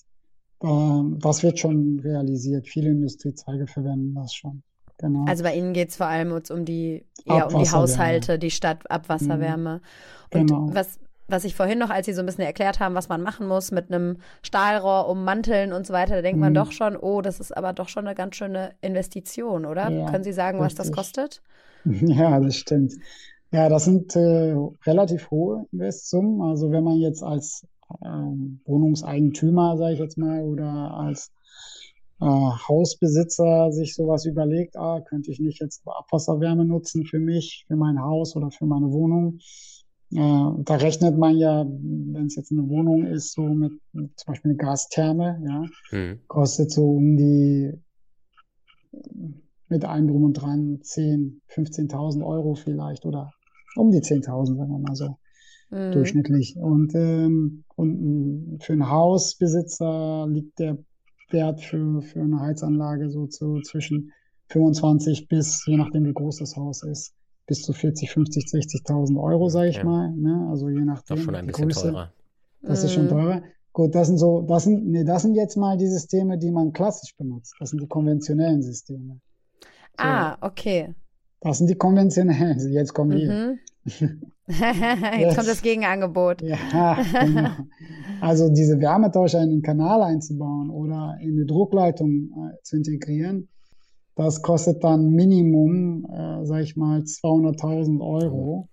Ähm, 0.63 1.19
das 1.21 1.43
wird 1.43 1.59
schon 1.59 2.01
realisiert. 2.01 2.69
Viele 2.69 2.91
Industriezweige 2.91 3.67
verwenden 3.67 4.15
das 4.15 4.33
schon. 4.35 4.63
Genau. 4.99 5.25
Also 5.27 5.43
bei 5.43 5.55
Ihnen 5.57 5.73
geht 5.73 5.89
es 5.91 5.97
vor 5.97 6.07
allem 6.07 6.33
um 6.33 6.65
die, 6.65 7.05
eher 7.25 7.53
um 7.53 7.63
die. 7.63 7.69
Haushalte, 7.71 8.39
die 8.39 8.51
Stadtabwasserwärme. 8.53 9.81
Und 10.33 10.47
Genau. 10.49 10.69
was, 10.73 10.99
was 11.27 11.45
ich 11.45 11.55
vorhin 11.57 11.79
noch, 11.79 11.91
als 11.91 12.07
Sie 12.07 12.13
so 12.13 12.21
ein 12.21 12.27
bisschen 12.27 12.45
erklärt 12.45 12.79
haben, 12.79 12.95
was 12.95 13.09
man 13.09 13.23
machen 13.23 13.49
muss 13.49 13.73
mit 13.73 13.91
einem 13.93 14.19
Stahlrohr 14.43 15.09
ummanteln 15.09 15.73
und 15.73 15.87
so 15.87 15.93
weiter, 15.93 16.17
da 16.17 16.23
denkt 16.23 16.41
man 16.41 16.51
Mhm. 16.53 16.57
doch 16.57 16.73
schon, 16.73 16.97
oh, 16.97 17.21
das 17.21 17.41
ist 17.41 17.57
aber 17.57 17.73
doch 17.73 17.89
schon 17.89 18.07
eine 18.07 18.15
ganz 18.15 18.37
schöne 18.37 18.73
Investition, 18.81 19.65
oder? 19.67 19.91
Ja, 19.91 20.11
Können 20.11 20.25
Sie 20.25 20.33
sagen, 20.33 20.61
was 20.61 20.75
das 20.75 20.89
richtig. 20.89 20.97
kostet? 20.97 21.43
Ja, 21.85 22.39
das 22.39 22.55
stimmt. 22.57 22.93
Ja, 23.51 23.69
das 23.69 23.85
sind 23.87 24.15
äh, 24.15 24.55
relativ 24.87 25.31
hohe 25.33 25.67
Investsummen. 25.73 26.41
Also 26.43 26.71
wenn 26.71 26.85
man 26.85 26.97
jetzt 26.99 27.25
als 27.25 27.67
Wohnungseigentümer, 28.65 29.77
sage 29.77 29.95
ich 29.95 30.01
jetzt 30.01 30.19
mal, 30.19 30.43
oder 30.43 30.95
als 30.95 31.33
äh, 32.21 32.25
Hausbesitzer 32.25 33.73
sich 33.73 33.95
sowas 33.95 34.27
überlegt, 34.27 34.77
ah, 34.77 35.01
könnte 35.01 35.31
ich 35.31 35.41
nicht 35.41 35.61
jetzt 35.61 35.83
Abwasserwärme 35.87 36.65
nutzen 36.65 37.05
für 37.05 37.19
mich, 37.19 37.65
für 37.67 37.77
mein 37.77 38.01
Haus 38.01 38.37
oder 38.37 38.51
für 38.51 38.67
meine 38.67 38.93
Wohnung? 38.93 39.39
Äh, 40.13 40.63
da 40.65 40.77
rechnet 40.77 41.19
man 41.19 41.37
ja, 41.37 41.65
wenn 41.67 42.27
es 42.27 42.37
jetzt 42.37 42.53
eine 42.53 42.69
Wohnung 42.69 43.07
ist, 43.07 43.33
so 43.33 43.43
mit, 43.43 43.73
mit 43.93 44.19
zum 44.19 44.33
Beispiel 44.33 44.51
eine 44.51 44.59
Gastherme, 44.59 45.43
ja, 45.45 45.65
hm, 45.91 46.21
kostet 46.29 46.71
so 46.71 46.91
um 46.93 47.17
die 47.17 47.73
mit 49.69 49.85
allem 49.87 50.07
drum 50.07 50.25
und 50.25 50.35
dran 50.35 50.81
10, 50.83 51.41
15.000 51.49 52.25
Euro 52.25 52.55
vielleicht 52.55 53.07
oder 53.07 53.33
um 53.75 53.91
die 53.91 54.01
10.000, 54.01 54.59
sagen 54.59 54.71
wir 54.71 54.79
mal 54.79 54.95
so, 54.95 55.17
Mhm. 55.73 55.93
durchschnittlich. 55.93 56.57
Und, 56.57 56.95
ähm, 56.95 57.65
und 57.77 57.91
ähm, 57.91 58.59
für 58.61 58.73
einen 58.75 58.89
Hausbesitzer 58.91 60.27
liegt 60.31 60.59
der 60.59 60.79
Wert 61.31 61.61
für, 61.61 62.03
für 62.03 62.21
eine 62.21 62.41
Heizanlage 62.41 63.11
so 63.11 63.27
zu 63.27 63.61
zwischen 63.63 64.13
25 64.49 65.29
bis, 65.29 65.65
je 65.67 65.79
nachdem 65.79 66.05
wie 66.05 66.13
groß 66.13 66.39
das 66.39 66.57
Haus 66.57 66.83
ist, 66.83 67.15
bis 67.47 67.63
zu 67.63 67.73
40, 67.73 68.11
50, 68.11 68.45
60.000 68.47 69.19
Euro, 69.21 69.49
sage 69.49 69.71
ich 69.71 69.77
Ja. 69.79 69.85
mal. 69.85 70.13
Ne? 70.15 70.47
Also 70.51 70.69
je 70.69 70.79
doch 70.79 70.85
nachdem 70.85 71.17
schon 71.19 71.35
ein 71.35 71.47
bisschen 71.47 71.69
Größe. 71.69 71.83
teurer. 71.89 72.13
Das 72.61 72.85
ist 72.85 72.93
schon 72.93 73.07
Mhm. 73.07 73.11
teurer. 73.11 73.43
Gut, 73.73 73.95
das 73.95 74.09
sind 74.09 74.19
so, 74.19 74.43
das 74.43 74.65
sind, 74.65 74.87
nee, 74.87 75.03
das 75.05 75.23
sind 75.23 75.35
jetzt 75.35 75.57
mal 75.57 75.79
die 75.79 75.87
Systeme, 75.89 76.37
die 76.39 76.51
man 76.51 76.73
klassisch 76.73 77.17
benutzt. 77.17 77.55
Das 77.59 77.71
sind 77.71 77.81
die 77.81 77.89
konventionellen 77.89 78.63
Systeme. 78.63 79.21
So, 79.99 80.05
Ah, 80.05 80.37
okay. 80.43 80.95
das 81.41 81.59
sind 81.59 81.71
die 81.71 81.75
konventionellen. 81.75 82.59
Jetzt 82.73 82.93
kommen 82.93 83.17
die. 83.19 83.27
Mhm. 83.27 83.59
Jetzt 85.19 85.37
kommt 85.37 85.49
das 85.49 85.63
Gegenangebot. 85.63 86.43
Ja, 86.43 86.99
genau. 87.25 87.51
Also 88.21 88.49
diese 88.51 88.79
Wärmetauscher 88.81 89.43
in 89.43 89.51
den 89.51 89.63
Kanal 89.63 90.01
einzubauen 90.03 90.71
oder 90.71 91.17
in 91.21 91.33
eine 91.33 91.45
Druckleitung 91.45 92.31
äh, 92.53 92.63
zu 92.63 92.77
integrieren, 92.77 93.49
das 94.15 94.43
kostet 94.43 94.85
dann 94.85 95.11
Minimum, 95.11 96.05
äh, 96.05 96.45
sag 96.47 96.63
ich 96.63 96.77
mal, 96.77 97.01
200.000 97.01 98.01
Euro. 98.01 98.69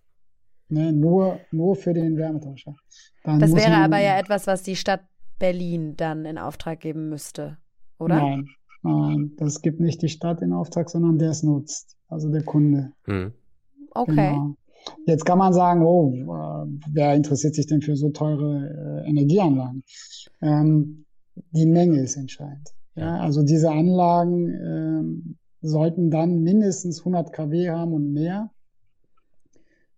Ne, 0.71 0.93
nur, 0.93 1.39
nur 1.51 1.75
für 1.75 1.93
den 1.93 2.15
Wärmetauscher. 2.15 2.75
Dann 3.23 3.39
Das 3.39 3.55
wäre 3.55 3.71
man- 3.71 3.83
aber 3.85 3.97
ja 3.99 4.19
etwas, 4.19 4.45
was 4.45 4.61
die 4.61 4.75
Stadt 4.75 5.01
Berlin 5.39 5.95
dann 5.97 6.25
in 6.25 6.37
Auftrag 6.37 6.79
geben 6.81 7.09
müsste, 7.09 7.57
oder? 7.97 8.17
Nein, 8.17 8.49
nein, 8.83 9.31
das 9.37 9.63
gibt 9.63 9.79
nicht 9.79 10.03
die 10.03 10.09
Stadt 10.09 10.43
in 10.43 10.53
Auftrag, 10.53 10.91
sondern 10.91 11.17
der 11.17 11.31
es 11.31 11.41
nutzt, 11.41 11.97
also 12.07 12.29
der 12.29 12.43
Kunde. 12.43 12.91
Hm. 13.05 13.31
Okay. 13.95 14.13
Genau. 14.31 14.55
Jetzt 15.05 15.25
kann 15.25 15.37
man 15.37 15.53
sagen, 15.53 15.83
oh, 15.83 16.13
äh, 16.13 16.67
wer 16.91 17.15
interessiert 17.15 17.55
sich 17.55 17.67
denn 17.67 17.81
für 17.81 17.95
so 17.95 18.09
teure 18.09 19.03
äh, 19.05 19.09
Energieanlagen? 19.09 19.83
Ähm, 20.41 21.05
die 21.51 21.65
Menge 21.65 21.99
ist 22.01 22.15
entscheidend. 22.17 22.73
Ja, 22.95 23.19
also 23.19 23.43
diese 23.43 23.71
Anlagen 23.71 24.49
ähm, 24.49 25.37
sollten 25.61 26.11
dann 26.11 26.41
mindestens 26.43 26.99
100 26.99 27.31
kW 27.33 27.69
haben 27.69 27.93
und 27.93 28.11
mehr. 28.11 28.51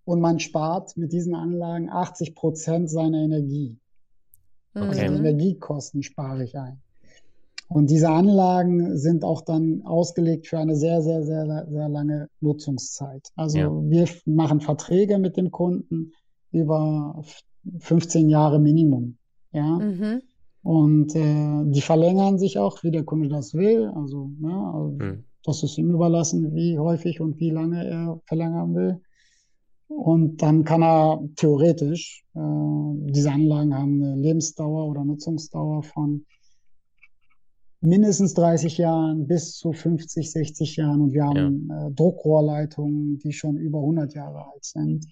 Und 0.06 0.20
man 0.20 0.40
spart 0.40 0.98
mit 0.98 1.12
diesen 1.14 1.36
Anlagen 1.36 1.90
80 1.90 2.36
Prozent 2.36 2.90
seiner 2.90 3.20
Energie. 3.20 3.80
Also 4.74 5.02
Okay. 5.02 5.08
die 5.08 5.14
Mhm. 5.20 5.26
Energiekosten 5.26 6.04
spare 6.04 6.44
ich 6.44 6.58
ein. 6.58 6.82
Und 7.74 7.90
diese 7.90 8.10
Anlagen 8.10 8.98
sind 8.98 9.24
auch 9.24 9.42
dann 9.42 9.82
ausgelegt 9.84 10.48
für 10.48 10.60
eine 10.60 10.76
sehr, 10.76 11.02
sehr, 11.02 11.24
sehr, 11.24 11.66
sehr 11.70 11.88
lange 11.88 12.28
Nutzungszeit. 12.42 13.30
Also 13.36 13.58
Ja. 13.60 13.70
wir 13.72 14.08
machen 14.26 14.60
Verträge 14.60 15.18
mit 15.20 15.38
dem 15.38 15.52
Kunden 15.52 16.12
über 16.52 17.16
f- 17.20 17.42
15 17.80 18.28
Jahre 18.30 18.60
Minimum. 18.60 19.16
Ja. 19.54 19.80
Mhm. 19.80 20.22
Und 20.64 21.16
äh, 21.16 21.64
die 21.72 21.80
verlängern 21.82 22.38
sich 22.38 22.58
auch, 22.60 22.84
wie 22.84 22.92
der 22.92 23.06
Kunde 23.06 23.30
das 23.30 23.54
will. 23.54 23.90
Also, 23.96 24.32
ne, 24.40 24.54
also 24.74 24.98
Hm. 25.00 25.24
das 25.46 25.64
ist 25.64 25.78
ihm 25.78 25.92
überlassen, 25.92 26.54
wie 26.54 26.78
häufig 26.78 27.22
und 27.22 27.40
wie 27.40 27.52
lange 27.52 27.86
er 27.88 28.20
verlängern 28.26 28.76
will. 28.76 29.02
Und 29.88 30.42
dann 30.42 30.66
kann 30.66 30.84
er 30.84 31.22
theoretisch, 31.38 32.26
äh, 32.36 32.40
diese 33.12 33.32
Anlagen 33.32 33.74
haben 33.74 34.04
eine 34.04 34.16
Lebensdauer 34.18 34.88
oder 34.90 35.06
Nutzungsdauer 35.06 35.84
von 35.84 36.26
mindestens 37.82 38.36
30 38.36 38.78
Jahren 38.78 39.28
bis 39.28 39.58
zu 39.58 39.74
50, 39.74 40.32
60 40.32 40.76
Jahren 40.78 41.02
und 41.02 41.14
wir 41.14 41.26
haben 41.26 41.68
ja. 41.70 41.88
äh, 41.88 41.92
Druckrohrleitungen, 41.92 43.18
die 43.18 43.34
schon 43.34 43.58
über 43.58 43.80
100 43.80 44.14
Jahre 44.14 44.46
alt 44.54 44.64
sind. 44.64 45.08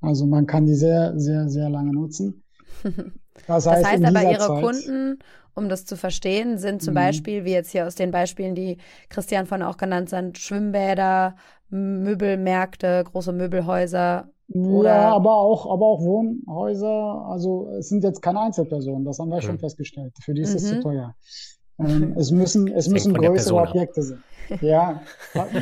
Also 0.00 0.26
man 0.26 0.46
kann 0.46 0.66
die 0.66 0.74
sehr, 0.74 1.18
sehr, 1.18 1.48
sehr 1.48 1.70
lange 1.70 1.92
nutzen. 1.92 2.42
Das 3.46 3.66
heißt, 3.66 3.82
das 3.82 3.92
heißt 3.92 4.04
aber 4.04 4.30
Ihre 4.30 4.46
Zeit, 4.46 4.62
Kunden, 4.62 5.18
um 5.54 5.68
das 5.70 5.86
zu 5.86 5.96
verstehen, 5.96 6.58
sind 6.58 6.82
zum 6.82 6.92
mhm. 6.92 6.96
Beispiel, 6.96 7.44
wie 7.46 7.52
jetzt 7.52 7.70
hier 7.70 7.86
aus 7.86 7.94
den 7.94 8.10
Beispielen, 8.10 8.54
die 8.54 8.76
Christian 9.08 9.46
von 9.46 9.62
auch 9.62 9.78
genannt 9.78 10.10
sind, 10.10 10.36
Schwimmbäder, 10.36 11.36
Möbelmärkte, 11.70 13.02
große 13.04 13.32
Möbelhäuser. 13.32 14.28
Oder 14.52 14.94
ja, 14.94 15.14
aber 15.14 15.36
auch, 15.36 15.72
aber 15.72 15.86
auch 15.86 16.00
Wohnhäuser. 16.00 17.24
Also 17.28 17.70
es 17.78 17.88
sind 17.88 18.04
jetzt 18.04 18.20
keine 18.20 18.40
Einzelpersonen, 18.40 19.04
das 19.04 19.18
haben 19.18 19.30
wir 19.30 19.36
mhm. 19.36 19.42
schon 19.42 19.58
festgestellt. 19.58 20.12
Für 20.22 20.34
die 20.34 20.42
ist 20.42 20.54
es 20.54 20.64
mhm. 20.64 20.76
zu 20.76 20.80
teuer. 20.82 21.14
Ähm, 21.80 22.14
es 22.18 22.30
müssen, 22.30 22.68
es 22.68 22.88
müssen 22.88 23.14
größere 23.14 23.56
Objekte 23.56 24.02
sein. 24.02 24.22
Ja, 24.60 25.00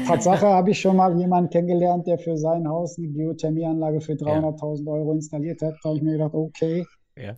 Tatsache 0.06 0.46
habe 0.46 0.70
ich 0.70 0.80
schon 0.80 0.96
mal 0.96 1.14
jemanden 1.18 1.50
kennengelernt, 1.50 2.06
der 2.06 2.18
für 2.18 2.38
sein 2.38 2.66
Haus 2.66 2.96
eine 2.96 3.08
Geothermieanlage 3.08 4.00
für 4.00 4.14
300.000 4.14 4.86
ja. 4.86 4.92
Euro 4.92 5.12
installiert 5.12 5.60
hat. 5.60 5.74
Da 5.82 5.90
habe 5.90 5.98
ich 5.98 6.02
mir 6.02 6.12
gedacht, 6.12 6.32
okay, 6.32 6.86
ja. 7.14 7.34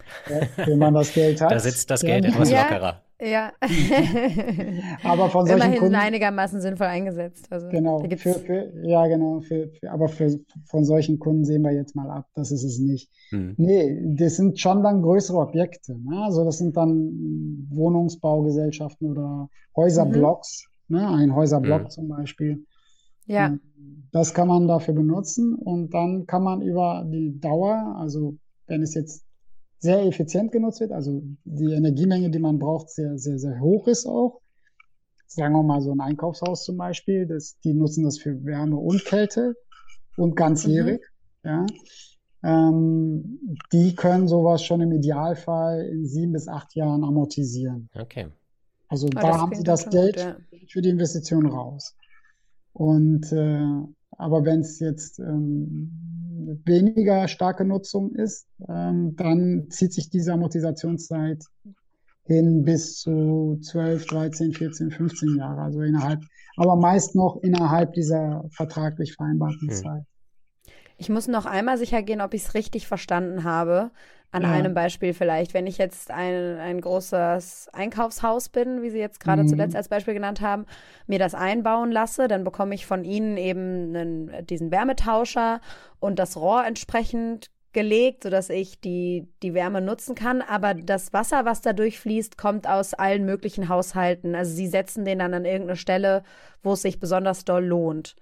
wenn 0.65 0.79
man 0.79 0.95
das 0.95 1.13
Geld 1.13 1.41
hat. 1.41 1.51
Da 1.51 1.59
sitzt 1.59 1.91
das 1.91 2.03
Geld 2.03 2.25
etwas 2.25 2.51
lockerer. 2.53 3.03
Ja. 3.21 3.53
aber 5.05 5.29
von 5.29 5.47
solchen 5.47 5.63
Immerhin 5.63 5.79
Kunden, 5.79 5.95
einigermaßen 5.95 6.61
sinnvoll 6.61 6.87
eingesetzt. 6.87 7.47
Also, 7.51 7.69
genau. 7.69 8.01
Für, 8.17 8.35
für, 8.35 8.73
ja, 8.83 9.07
genau. 9.07 9.41
Für, 9.41 9.69
für, 9.69 9.91
aber 9.91 10.09
für, 10.09 10.39
von 10.67 10.85
solchen 10.85 11.19
Kunden 11.19 11.45
sehen 11.45 11.63
wir 11.63 11.73
jetzt 11.73 11.95
mal 11.95 12.11
ab. 12.11 12.27
Das 12.35 12.51
ist 12.51 12.65
es 12.65 12.79
nicht. 12.79 13.11
Hm. 13.31 13.55
Nee, 13.59 14.17
das 14.17 14.37
sind 14.37 14.59
schon 14.59 14.83
dann 14.83 15.03
größere 15.03 15.39
Objekte. 15.39 15.99
Ne? 15.99 16.23
Also 16.23 16.45
das 16.45 16.59
sind 16.59 16.77
dann 16.77 17.67
Wohnungsbaugesellschaften 17.71 19.11
oder 19.11 19.49
Häuserblocks. 19.77 20.67
Mhm. 20.89 20.97
Ne? 20.97 21.09
Ein 21.09 21.35
Häuserblock 21.35 21.83
hm. 21.83 21.91
zum 21.91 22.09
Beispiel. 22.09 22.65
Ja. 23.27 23.57
Das 24.13 24.35
kann 24.35 24.49
man 24.49 24.67
dafür 24.67 24.95
benutzen 24.95 25.55
und 25.55 25.95
dann 25.95 26.27
kann 26.27 26.43
man 26.43 26.63
über 26.63 27.07
die 27.07 27.39
Dauer, 27.39 27.97
also 27.97 28.37
wenn 28.67 28.83
es 28.83 28.95
jetzt 28.95 29.25
sehr 29.81 30.05
effizient 30.05 30.53
genutzt 30.53 30.81
wird. 30.81 30.93
Also 30.93 31.23
die 31.45 31.73
Energiemenge, 31.73 32.31
die 32.31 32.39
man 32.39 32.59
braucht, 32.59 32.91
sehr, 32.91 33.19
sehr, 33.19 33.39
sehr 33.39 33.59
hoch 33.61 33.89
ist 33.89 34.07
auch. 34.07 34.41
Sagen 35.27 35.55
wir 35.55 35.63
mal 35.63 35.81
so 35.81 35.93
ein 35.93 36.01
Einkaufshaus 36.01 36.65
zum 36.65 36.77
Beispiel, 36.77 37.27
das, 37.27 37.59
die 37.61 37.73
nutzen 37.73 38.05
das 38.05 38.19
für 38.19 38.45
Wärme 38.45 38.77
und 38.77 39.05
Kälte 39.05 39.55
und 40.17 40.37
ganzjährig. 40.37 41.01
Mhm. 41.43 41.51
Ja. 41.51 41.67
Ähm, 42.43 43.57
die 43.73 43.95
können 43.95 44.29
sowas 44.29 44.65
schon 44.65 44.81
im 44.81 44.93
Idealfall 44.93 45.87
in 45.87 46.07
sieben 46.07 46.33
bis 46.33 46.49
acht 46.49 46.75
Jahren 46.75 47.05
amortisieren. 47.05 47.89
Okay. 47.95 48.29
Also 48.89 49.07
oh, 49.07 49.11
da 49.11 49.39
haben 49.39 49.55
sie 49.55 49.63
das 49.63 49.89
Geld 49.89 50.17
gut, 50.17 50.25
ja. 50.25 50.37
für 50.69 50.83
die 50.83 50.89
Investition 50.89 51.47
raus. 51.47 51.97
Und 52.73 53.31
äh, 53.33 53.67
aber 54.11 54.45
wenn 54.45 54.61
es 54.61 54.81
jetzt 54.81 55.19
ähm, 55.21 56.20
weniger 56.65 57.29
starke 57.29 57.65
Nutzung 57.65 58.15
ist, 58.15 58.47
ähm, 58.69 59.17
dann 59.17 59.67
zieht 59.71 59.93
sich 59.93 60.11
diese 60.11 60.33
Amortisationszeit 60.33 61.45
hin 62.25 62.65
bis 62.65 62.99
zu 62.99 63.59
12, 63.63 64.07
13, 64.07 64.53
14, 64.53 64.91
15 64.91 65.37
Jahre, 65.37 65.63
also 65.63 65.81
innerhalb, 65.83 66.21
aber 66.57 66.77
meist 66.77 67.15
noch 67.15 67.39
innerhalb 67.43 67.93
dieser 67.95 68.45
vertraglich 68.53 69.15
vereinbarten 69.15 69.69
hm. 69.69 69.75
Zeit. 69.75 70.05
Ich 71.01 71.09
muss 71.09 71.29
noch 71.29 71.47
einmal 71.47 71.79
sicher 71.79 72.03
gehen, 72.03 72.21
ob 72.21 72.35
ich 72.35 72.43
es 72.43 72.53
richtig 72.53 72.87
verstanden 72.87 73.43
habe. 73.43 73.91
An 74.33 74.43
ja. 74.43 74.53
einem 74.53 74.75
Beispiel 74.75 75.15
vielleicht, 75.15 75.55
wenn 75.55 75.67
ich 75.67 75.79
jetzt 75.79 76.11
ein, 76.11 76.59
ein 76.59 76.79
großes 76.79 77.71
Einkaufshaus 77.73 78.51
bin, 78.51 78.83
wie 78.83 78.91
Sie 78.91 78.99
jetzt 78.99 79.19
gerade 79.19 79.43
mhm. 79.43 79.49
zuletzt 79.49 79.75
als 79.75 79.89
Beispiel 79.89 80.13
genannt 80.13 80.43
haben, 80.43 80.67
mir 81.07 81.19
das 81.19 81.35
einbauen 81.35 81.91
lasse, 81.91 82.29
dann 82.29 82.45
bekomme 82.45 82.75
ich 82.75 82.85
von 82.85 83.03
Ihnen 83.03 83.39
eben 83.39 83.97
einen, 83.97 84.47
diesen 84.47 84.71
Wärmetauscher 84.71 85.63
und 86.01 86.19
das 86.19 86.37
Rohr 86.37 86.67
entsprechend 86.67 87.51
gelegt, 87.73 88.25
sodass 88.25 88.51
ich 88.51 88.79
die, 88.79 89.27
die 89.43 89.55
Wärme 89.55 89.81
nutzen 89.81 90.15
kann. 90.15 90.43
Aber 90.43 90.75
das 90.75 91.15
Wasser, 91.15 91.47
was 91.47 91.63
da 91.63 91.73
durchfließt, 91.73 92.37
kommt 92.37 92.69
aus 92.69 92.93
allen 92.93 93.25
möglichen 93.25 93.71
Haushalten. 93.71 94.35
Also 94.35 94.55
Sie 94.55 94.69
setzen 94.69 95.07
den 95.07 95.21
dann 95.21 95.33
an 95.33 95.47
irgendeine 95.47 95.77
Stelle, 95.77 96.25
wo 96.63 96.75
es 96.75 96.83
sich 96.83 97.01
besonders 97.01 97.47
doll 97.47 97.65
lohnt. 97.65 98.17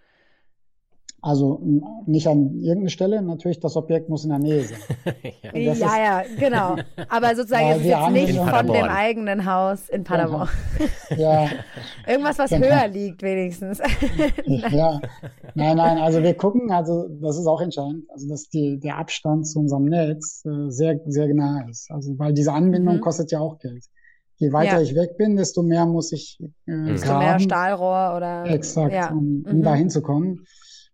Also 1.20 1.60
nicht 2.06 2.28
an 2.28 2.60
irgendeiner 2.60 2.90
Stelle, 2.90 3.22
natürlich 3.22 3.58
das 3.58 3.74
Objekt 3.76 4.08
muss 4.08 4.22
in 4.22 4.30
der 4.30 4.38
Nähe 4.38 4.62
sein. 4.62 4.78
ja, 5.52 5.72
ja, 5.72 5.96
ja, 5.98 6.22
genau. 6.38 6.76
Aber 7.08 7.34
sozusagen 7.34 7.70
ist 7.80 7.84
jetzt 7.84 8.10
nicht 8.10 8.38
von 8.38 8.66
dem 8.68 8.84
eigenen 8.84 9.44
Haus 9.44 9.88
in 9.88 10.04
Paderborn. 10.04 10.48
Ja. 11.16 11.48
Irgendwas, 12.06 12.38
was 12.38 12.50
genau. 12.50 12.66
höher 12.66 12.86
liegt 12.88 13.22
wenigstens. 13.22 13.80
ja, 14.46 15.00
nein, 15.54 15.76
nein, 15.76 15.98
also 15.98 16.22
wir 16.22 16.34
gucken, 16.34 16.70
also 16.70 17.08
das 17.20 17.38
ist 17.38 17.46
auch 17.46 17.60
entscheidend, 17.60 18.04
also 18.10 18.28
dass 18.28 18.48
die, 18.48 18.78
der 18.78 18.98
Abstand 18.98 19.46
zu 19.46 19.58
unserem 19.58 19.86
Netz 19.86 20.44
äh, 20.44 20.70
sehr, 20.70 21.00
sehr 21.06 21.32
nah 21.34 21.66
ist. 21.68 21.90
Also 21.90 22.16
weil 22.18 22.32
diese 22.32 22.52
Anbindung 22.52 22.96
mhm. 22.96 23.00
kostet 23.00 23.32
ja 23.32 23.40
auch 23.40 23.58
Geld. 23.58 23.84
Je 24.36 24.52
weiter 24.52 24.76
ja. 24.76 24.80
ich 24.82 24.94
weg 24.94 25.16
bin, 25.16 25.36
desto 25.36 25.62
mehr 25.62 25.84
muss 25.84 26.12
ich 26.12 26.38
äh, 26.40 26.92
desto 26.92 27.08
graben. 27.08 27.24
mehr 27.24 27.40
Stahlrohr 27.40 28.14
oder 28.16 28.44
exakt, 28.46 28.92
ja. 28.92 29.10
um, 29.10 29.44
um 29.48 29.56
mhm. 29.58 29.62
da 29.62 29.74
hinzukommen. 29.74 30.44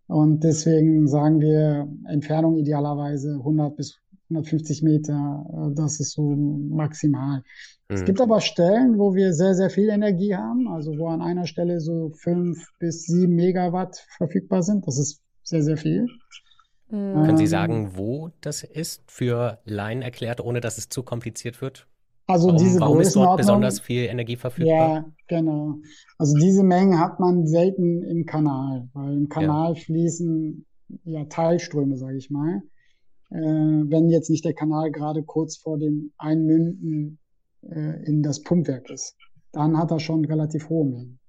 Und 0.07 0.43
deswegen 0.43 1.07
sagen 1.07 1.41
wir 1.41 1.87
Entfernung 2.07 2.57
idealerweise 2.57 3.35
100 3.35 3.75
bis 3.75 3.99
150 4.29 4.83
Meter. 4.83 5.45
Äh, 5.51 5.75
das 5.75 5.99
ist 5.99 6.13
so 6.13 6.21
maximal. 6.23 7.39
Mhm. 7.89 7.95
Es 7.95 8.05
gibt 8.05 8.21
aber 8.21 8.41
Stellen, 8.41 8.97
wo 8.97 9.15
wir 9.15 9.33
sehr, 9.33 9.55
sehr 9.55 9.69
viel 9.69 9.89
Energie 9.89 10.35
haben. 10.35 10.67
Also 10.67 10.97
wo 10.97 11.07
an 11.07 11.21
einer 11.21 11.47
Stelle 11.47 11.79
so 11.79 12.11
fünf 12.15 12.67
bis 12.79 13.03
sieben 13.03 13.35
Megawatt 13.35 14.05
verfügbar 14.17 14.63
sind. 14.63 14.87
Das 14.87 14.97
ist 14.97 15.21
sehr, 15.43 15.63
sehr 15.63 15.77
viel. 15.77 16.07
Mhm. 16.89 17.23
Können 17.25 17.37
Sie 17.37 17.43
ähm, 17.43 17.49
sagen, 17.49 17.91
wo 17.95 18.31
das 18.41 18.63
ist 18.63 19.03
für 19.07 19.59
Laien 19.65 20.01
erklärt, 20.01 20.39
ohne 20.41 20.61
dass 20.61 20.77
es 20.77 20.89
zu 20.89 21.03
kompliziert 21.03 21.61
wird? 21.61 21.87
Also 22.27 22.47
warum, 22.47 22.57
diese 22.57 22.79
warum 22.79 22.99
ist 23.01 23.15
dort 23.15 23.37
besonders 23.37 23.79
viel 23.79 24.05
Energie 24.05 24.35
verfügbar? 24.35 24.75
Ja, 24.75 25.05
genau. 25.27 25.75
Also 26.17 26.35
diese 26.37 26.63
Mengen 26.63 26.99
hat 26.99 27.19
man 27.19 27.45
selten 27.45 28.01
im 28.03 28.25
Kanal, 28.25 28.89
weil 28.93 29.13
im 29.13 29.29
Kanal 29.29 29.73
ja. 29.73 29.79
fließen 29.79 30.65
ja 31.03 31.25
Teilströme, 31.25 31.97
sage 31.97 32.17
ich 32.17 32.31
mal. 32.31 32.61
Äh, 33.29 33.37
wenn 33.37 34.09
jetzt 34.09 34.29
nicht 34.29 34.45
der 34.45 34.53
Kanal 34.53 34.91
gerade 34.91 35.23
kurz 35.23 35.57
vor 35.57 35.77
dem 35.77 36.13
Einmünden 36.17 37.19
äh, 37.61 38.03
in 38.05 38.23
das 38.23 38.41
Pumpwerk 38.41 38.89
ist, 38.89 39.15
dann 39.51 39.77
hat 39.77 39.91
er 39.91 39.99
schon 39.99 40.25
relativ 40.25 40.69
hohe 40.69 40.85
Mengen. 40.85 41.19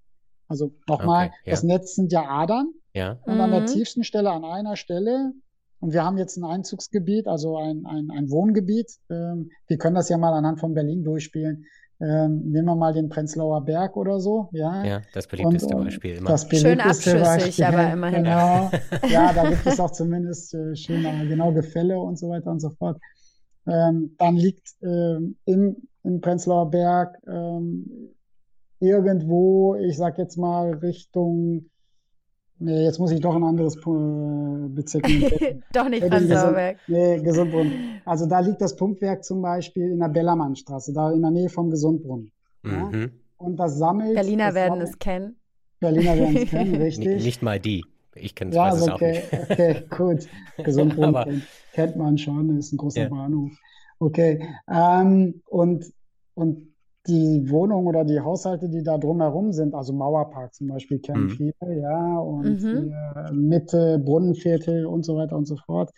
Also 0.48 0.72
nochmal, 0.88 1.26
okay, 1.26 1.36
ja. 1.44 1.50
das 1.50 1.62
Netz 1.62 1.94
sind 1.94 2.12
ja 2.12 2.28
Adern. 2.28 2.72
Ja. 2.94 3.18
Und 3.26 3.34
mhm. 3.34 3.40
an 3.40 3.50
der 3.50 3.60
mhm. 3.62 3.66
tiefsten 3.66 4.04
Stelle, 4.04 4.30
an 4.30 4.44
einer 4.44 4.76
Stelle, 4.76 5.32
und 5.80 5.92
wir 5.92 6.04
haben 6.04 6.18
jetzt 6.18 6.36
ein 6.36 6.44
Einzugsgebiet, 6.44 7.26
also 7.26 7.56
ein, 7.56 7.84
ein, 7.86 8.10
ein 8.10 8.30
Wohngebiet. 8.30 8.92
Ähm, 9.10 9.50
wir 9.66 9.78
können 9.78 9.94
das 9.94 10.08
ja 10.08 10.16
mal 10.18 10.32
anhand 10.32 10.60
von 10.60 10.74
Berlin 10.74 11.04
durchspielen. 11.04 11.66
Ähm, 11.98 12.50
nehmen 12.50 12.66
wir 12.66 12.76
mal 12.76 12.92
den 12.92 13.08
Prenzlauer 13.08 13.64
Berg 13.64 13.96
oder 13.96 14.20
so, 14.20 14.50
ja. 14.52 14.84
Ja, 14.84 15.02
das 15.14 15.26
beliebteste 15.26 15.74
und, 15.74 15.84
Beispiel 15.84 16.16
immer. 16.16 16.28
Das 16.28 16.46
beliebteste 16.46 17.10
Schön 17.10 17.22
abschüssig, 17.22 17.56
Beispiel, 17.56 17.64
aber 17.64 17.92
immerhin. 17.92 18.16
Genau. 18.24 18.70
ja, 19.08 19.32
da 19.32 19.48
gibt 19.48 19.66
es 19.66 19.80
auch 19.80 19.92
zumindest 19.92 20.54
äh, 20.54 20.76
schöne, 20.76 21.26
genau 21.26 21.52
Gefälle 21.52 21.98
und 21.98 22.18
so 22.18 22.28
weiter 22.28 22.50
und 22.50 22.60
so 22.60 22.70
fort. 22.70 23.00
Ähm, 23.66 24.14
dann 24.18 24.36
liegt 24.36 24.74
ähm, 24.82 25.36
im, 25.46 25.76
im 26.02 26.20
Prenzlauer 26.20 26.70
Berg 26.70 27.16
ähm, 27.26 28.14
irgendwo, 28.78 29.74
ich 29.76 29.96
sag 29.96 30.18
jetzt 30.18 30.36
mal 30.36 30.74
Richtung 30.74 31.70
Nee, 32.58 32.84
jetzt 32.84 32.98
muss 32.98 33.10
ich 33.10 33.20
doch 33.20 33.34
ein 33.34 33.44
anderes 33.44 33.76
äh, 33.76 34.68
Bezirk 34.68 35.04
doch 35.72 35.88
nicht 35.88 36.08
Prenzlauberg. 36.08 36.78
Nee, 36.86 37.18
Gesundbrunnen. 37.20 38.00
Also 38.06 38.26
da 38.26 38.40
liegt 38.40 38.62
das 38.62 38.74
Pumpwerk 38.74 39.24
zum 39.24 39.42
Beispiel 39.42 39.90
in 39.90 39.98
der 39.98 40.08
Bellermannstraße, 40.08 40.92
da 40.94 41.12
in 41.12 41.20
der 41.20 41.30
Nähe 41.30 41.50
vom 41.50 41.70
Gesundbrunnen. 41.70 42.32
Ja? 42.64 42.84
Mhm. 42.90 43.10
Und 43.36 43.56
das 43.56 43.76
sammelt. 43.76 44.14
Berliner 44.14 44.46
das 44.46 44.54
werden 44.54 44.70
sammelt, 44.70 44.88
es 44.88 44.98
kennen. 44.98 45.36
Berliner 45.80 46.16
werden 46.16 46.36
es 46.36 46.48
kennen, 46.48 46.74
richtig. 46.80 47.06
Nicht, 47.06 47.24
nicht 47.24 47.42
mal 47.42 47.60
die. 47.60 47.84
Ich 48.14 48.34
kenne 48.34 48.50
es 48.50 48.56
ja, 48.56 48.64
also 48.64 48.92
okay, 48.92 49.22
auch 49.22 49.48
nicht. 49.48 49.50
Okay, 49.50 49.82
gut. 49.90 50.28
Gesundbrunnen 50.64 51.14
kennt, 51.14 51.42
kennt, 51.72 51.96
man 51.96 52.16
schon, 52.16 52.56
ist 52.58 52.72
ein 52.72 52.78
großer 52.78 53.02
ja. 53.02 53.08
Bahnhof. 53.10 53.52
Okay. 53.98 54.42
Ähm, 54.70 55.42
und, 55.46 55.92
und 56.34 56.68
die 57.06 57.48
Wohnungen 57.50 57.86
oder 57.86 58.04
die 58.04 58.20
Haushalte, 58.20 58.68
die 58.68 58.82
da 58.82 58.98
drumherum 58.98 59.52
sind, 59.52 59.74
also 59.74 59.92
Mauerpark 59.92 60.54
zum 60.54 60.68
Beispiel, 60.68 60.98
kennen 60.98 61.24
mhm. 61.24 61.30
viele, 61.30 61.80
ja, 61.80 62.18
und 62.18 62.62
mhm. 62.62 62.92
Mitte, 63.32 63.98
Brunnenviertel 63.98 64.86
und 64.86 65.04
so 65.04 65.16
weiter 65.16 65.36
und 65.36 65.46
so 65.46 65.56
fort. 65.56 65.90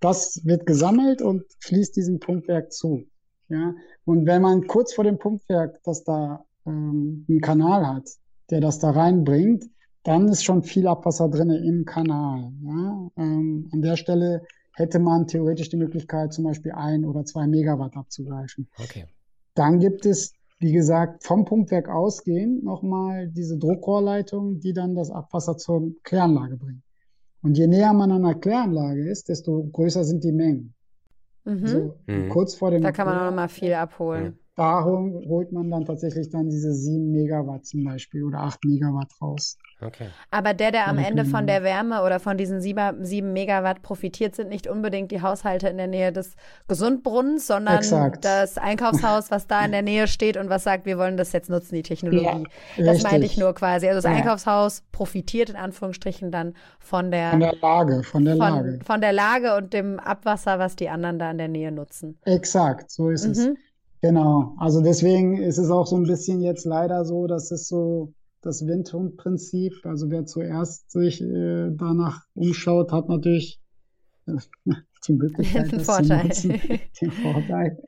Das 0.00 0.40
wird 0.44 0.66
gesammelt 0.66 1.22
und 1.22 1.44
fließt 1.60 1.96
diesem 1.96 2.18
Pumpwerk 2.18 2.72
zu. 2.72 3.04
Ja, 3.48 3.74
und 4.04 4.26
wenn 4.26 4.42
man 4.42 4.66
kurz 4.66 4.94
vor 4.94 5.04
dem 5.04 5.18
Pumpwerk, 5.18 5.80
das 5.84 6.04
da 6.04 6.44
ähm, 6.66 7.26
einen 7.28 7.40
Kanal 7.40 7.86
hat, 7.86 8.08
der 8.50 8.60
das 8.60 8.78
da 8.78 8.90
reinbringt, 8.90 9.64
dann 10.04 10.28
ist 10.28 10.44
schon 10.44 10.62
viel 10.62 10.86
Abwasser 10.86 11.28
drin 11.28 11.50
im 11.50 11.84
Kanal. 11.84 12.52
Ja? 12.64 13.10
Ähm, 13.16 13.68
an 13.72 13.82
der 13.82 13.96
Stelle 13.96 14.42
hätte 14.74 14.98
man 14.98 15.26
theoretisch 15.26 15.68
die 15.68 15.76
Möglichkeit, 15.76 16.32
zum 16.32 16.44
Beispiel 16.44 16.72
ein 16.72 17.04
oder 17.04 17.24
zwei 17.24 17.46
Megawatt 17.46 17.96
abzugreifen. 17.96 18.68
Okay. 18.78 19.06
Dann 19.54 19.78
gibt 19.78 20.06
es 20.06 20.32
wie 20.62 20.72
gesagt, 20.72 21.24
vom 21.24 21.44
Pumpwerk 21.44 21.88
ausgehend 21.88 22.62
nochmal 22.62 23.28
diese 23.28 23.58
Druckrohrleitung, 23.58 24.60
die 24.60 24.72
dann 24.72 24.94
das 24.94 25.10
Abwasser 25.10 25.56
zur 25.56 25.92
Kläranlage 26.04 26.56
bringt. 26.56 26.82
Und 27.42 27.58
je 27.58 27.66
näher 27.66 27.92
man 27.92 28.12
an 28.12 28.22
der 28.22 28.36
Kläranlage 28.36 29.10
ist, 29.10 29.28
desto 29.28 29.64
größer 29.64 30.04
sind 30.04 30.22
die 30.22 30.30
Mengen. 30.30 30.74
Mhm. 31.44 31.66
So, 31.66 31.94
Mhm. 32.06 32.28
kurz 32.28 32.54
vor 32.54 32.70
dem 32.70 32.82
Da 32.82 32.92
kann 32.92 33.06
man 33.08 33.18
auch 33.18 33.24
noch 33.24 33.34
mal 33.36 33.44
Abwurf, 33.44 33.58
viel 33.58 33.74
abholen. 33.74 34.38
Da 34.54 34.84
hol- 34.84 35.24
holt 35.28 35.50
man 35.50 35.70
dann 35.70 35.86
tatsächlich 35.86 36.28
dann 36.28 36.50
diese 36.50 36.74
7 36.74 37.10
Megawatt 37.10 37.64
zum 37.64 37.84
Beispiel 37.84 38.22
oder 38.22 38.40
8 38.40 38.62
Megawatt 38.64 39.10
raus. 39.20 39.56
Okay. 39.80 40.08
Aber 40.30 40.52
der, 40.54 40.70
der 40.72 40.88
am 40.88 40.98
Ja, 40.98 41.06
Ende 41.08 41.24
von 41.24 41.46
der 41.46 41.62
Wärme 41.64 42.02
oder 42.04 42.20
von 42.20 42.36
diesen 42.36 42.60
sieben, 42.60 43.04
sieben 43.04 43.32
Megawatt 43.32 43.82
profitiert, 43.82 44.36
sind 44.36 44.48
nicht 44.50 44.66
unbedingt 44.68 45.10
die 45.10 45.22
Haushalte 45.22 45.68
in 45.68 45.76
der 45.78 45.86
Nähe 45.86 46.12
des 46.12 46.36
Gesundbrunnens, 46.68 47.46
sondern 47.46 47.78
Exakt. 47.78 48.24
das 48.24 48.58
Einkaufshaus, 48.58 49.30
was 49.30 49.46
da 49.46 49.64
in 49.64 49.72
der 49.72 49.82
Nähe 49.82 50.06
steht 50.06 50.36
und 50.36 50.50
was 50.50 50.64
sagt, 50.64 50.84
wir 50.86 50.98
wollen 50.98 51.16
das 51.16 51.32
jetzt 51.32 51.48
nutzen, 51.50 51.74
die 51.74 51.82
Technologie. 51.82 52.44
Ja, 52.76 52.84
das 52.84 53.02
meinte 53.02 53.26
ich 53.26 53.36
nur 53.38 53.54
quasi. 53.54 53.88
Also 53.88 54.02
das 54.02 54.04
Ja. 54.04 54.16
Einkaufshaus 54.18 54.82
profitiert 54.92 55.50
in 55.50 55.56
Anführungsstrichen 55.56 56.30
dann 56.30 56.54
von 56.78 57.10
der, 57.10 57.30
Von 57.30 57.40
der 57.40 57.56
Lage, 57.60 58.02
von 58.02 58.24
der 58.24 58.34
Lage. 58.36 58.72
von, 58.76 58.82
von 58.82 59.00
der 59.00 59.12
Lage 59.12 59.56
und 59.56 59.72
dem 59.72 59.98
Abwasser, 59.98 60.58
was 60.58 60.76
die 60.76 60.90
anderen 60.90 61.18
da 61.18 61.30
in 61.30 61.38
der 61.38 61.48
Nähe 61.48 61.72
nutzen. 61.72 62.18
Exakt, 62.24 62.90
so 62.90 63.08
ist 63.10 63.24
es. 63.24 63.48
Genau. 64.02 64.56
Also 64.58 64.82
deswegen 64.82 65.40
ist 65.40 65.58
es 65.58 65.70
auch 65.70 65.86
so 65.86 65.96
ein 65.96 66.02
bisschen 66.02 66.40
jetzt 66.40 66.64
leider 66.64 67.04
so, 67.04 67.28
dass 67.28 67.52
es 67.52 67.68
so 67.68 68.12
das 68.42 68.66
Windhundprinzip, 68.66 69.74
also 69.84 70.10
wer 70.10 70.26
zuerst 70.26 70.90
sich 70.90 71.22
äh, 71.22 71.70
danach 71.70 72.22
umschaut, 72.34 72.90
hat 72.90 73.08
natürlich 73.08 73.60
äh, 74.26 74.34
die 75.06 75.12
Möglichkeit, 75.12 75.70
Den 75.70 75.78
das 75.78 75.86
Vorteil. 75.86 76.32
zu 76.32 76.48
nutzen, 76.48 76.80
den 77.00 77.10
Vorteil. 77.12 77.78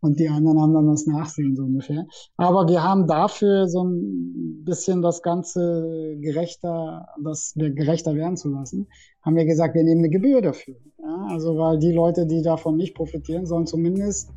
Und 0.00 0.20
die 0.20 0.28
anderen 0.28 0.60
haben 0.60 0.74
dann 0.74 0.88
das 0.88 1.06
Nachsehen 1.06 1.56
so 1.56 1.64
ungefähr. 1.64 2.06
Aber 2.36 2.68
wir 2.68 2.82
haben 2.82 3.06
dafür 3.06 3.66
so 3.66 3.84
ein 3.84 4.62
bisschen 4.62 5.00
das 5.00 5.22
Ganze 5.22 6.16
gerechter, 6.20 7.06
das 7.24 7.54
gerechter 7.56 8.14
werden 8.14 8.36
zu 8.36 8.50
lassen, 8.50 8.88
haben 9.22 9.36
wir 9.36 9.46
gesagt, 9.46 9.74
wir 9.74 9.84
nehmen 9.84 10.00
eine 10.00 10.10
Gebühr 10.10 10.42
dafür. 10.42 10.76
Ja, 10.98 11.28
also 11.30 11.56
weil 11.56 11.78
die 11.78 11.92
Leute, 11.92 12.26
die 12.26 12.42
davon 12.42 12.76
nicht 12.76 12.94
profitieren, 12.94 13.46
sollen 13.46 13.66
zumindest 13.66 14.30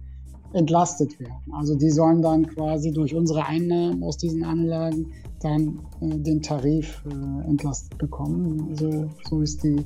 entlastet 0.54 1.20
werden. 1.20 1.54
Also 1.54 1.76
die 1.76 1.90
sollen 1.90 2.22
dann 2.22 2.48
quasi 2.48 2.92
durch 2.92 3.14
unsere 3.14 3.46
Einnahmen 3.46 4.04
aus 4.04 4.18
diesen 4.18 4.44
Anlagen 4.44 5.12
dann 5.42 5.80
äh, 6.02 6.18
den 6.18 6.42
Tarif 6.42 7.04
äh, 7.06 7.50
entlastet 7.50 7.98
bekommen. 7.98 8.68
Also 8.70 9.08
so 9.30 9.42
ist 9.42 9.64
die 9.64 9.86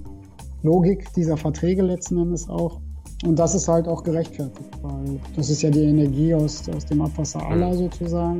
Logik 0.64 1.14
dieser 1.14 1.38
Verträge 1.38 1.82
letzten 1.82 2.18
Endes 2.18 2.49
auch. 2.49 2.80
Und 3.26 3.39
das 3.39 3.55
ist 3.55 3.68
halt 3.68 3.88
auch 3.88 4.03
gerechtfertigt, 4.03 4.70
weil 4.82 5.20
das 5.36 5.49
ist 5.49 5.61
ja 5.61 5.70
die 5.70 5.84
Energie 5.84 6.34
aus, 6.34 6.68
aus 6.70 6.86
dem 6.86 7.01
Abwasser 7.01 7.45
aller 7.45 7.74
sozusagen. 7.74 8.38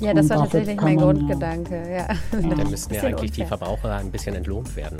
Ja, 0.00 0.12
das 0.12 0.24
Und 0.24 0.30
war 0.30 0.38
tatsächlich 0.40 0.80
mein 0.80 0.96
Grundgedanke. 0.98 1.74
Ja. 1.74 2.08
Ja. 2.08 2.08
Dann 2.56 2.70
müssten 2.70 2.94
ja 2.94 3.02
eigentlich 3.02 3.32
die. 3.32 3.44
Verbraucher 3.44 3.94
ein 3.94 4.10
bisschen 4.10 4.34
entlohnt 4.34 4.74
werden. 4.76 4.98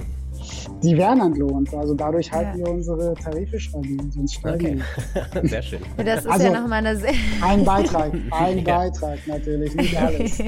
Die 0.83 0.97
werden 0.97 1.21
entlohnt. 1.21 1.73
Also 1.75 1.95
dadurch 1.95 2.31
halten 2.33 2.59
Ja. 2.59 2.67
wir 2.67 2.73
unsere 2.75 3.15
Tarife 3.15 3.59
stabil, 3.61 3.99
sonst 4.11 4.35
steigen 4.35 4.83
Okay. 5.25 5.41
die. 5.43 5.49
Sehr 5.49 5.63
schön. 5.63 5.81
Das 5.97 6.21
ist 6.21 6.27
Also- 6.31 6.47
ja 6.47 6.61
nochmal 6.61 6.79
eine 6.87 6.97
sehr. 6.97 7.13
Ein 7.43 7.65
Beitrag, 7.65 8.13
ein 8.31 8.59
Ja. 8.67 8.79
Beitrag 8.79 9.19
natürlich, 9.27 9.75
nicht 9.75 9.97
alles. 10.01 10.39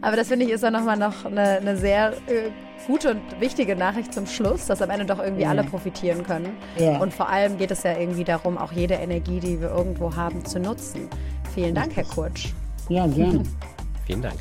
Aber 0.00 0.16
das 0.16 0.28
finde 0.28 0.46
ich 0.46 0.52
ist 0.52 0.62
ja 0.62 0.70
nochmal 0.70 0.96
noch 0.96 1.24
eine, 1.24 1.42
eine 1.58 1.76
sehr 1.76 2.12
äh, 2.26 2.50
gute 2.86 3.12
und 3.12 3.20
wichtige 3.40 3.76
Nachricht 3.76 4.12
zum 4.12 4.26
Schluss, 4.26 4.66
dass 4.66 4.82
am 4.82 4.90
Ende 4.90 5.04
doch 5.06 5.20
irgendwie 5.20 5.42
Ja. 5.42 5.50
alle 5.50 5.62
profitieren 5.64 6.24
können. 6.24 6.50
Ja. 6.78 6.98
Und 6.98 7.12
vor 7.14 7.28
allem 7.28 7.56
geht 7.58 7.70
es 7.70 7.82
ja 7.84 7.96
irgendwie 7.96 8.24
darum, 8.24 8.58
auch 8.58 8.72
jede 8.72 8.94
Energie, 8.94 9.38
die 9.38 9.60
wir 9.60 9.70
irgendwo 9.70 10.14
haben, 10.16 10.44
zu 10.44 10.58
nutzen. 10.58 11.08
Vielen 11.54 11.74
Dank, 11.74 11.94
Herr 11.96 12.04
Kurtsch. 12.04 12.48
Ja, 12.88 13.06
gerne. 13.06 13.42
Vielen 14.06 14.22
Dank. 14.22 14.34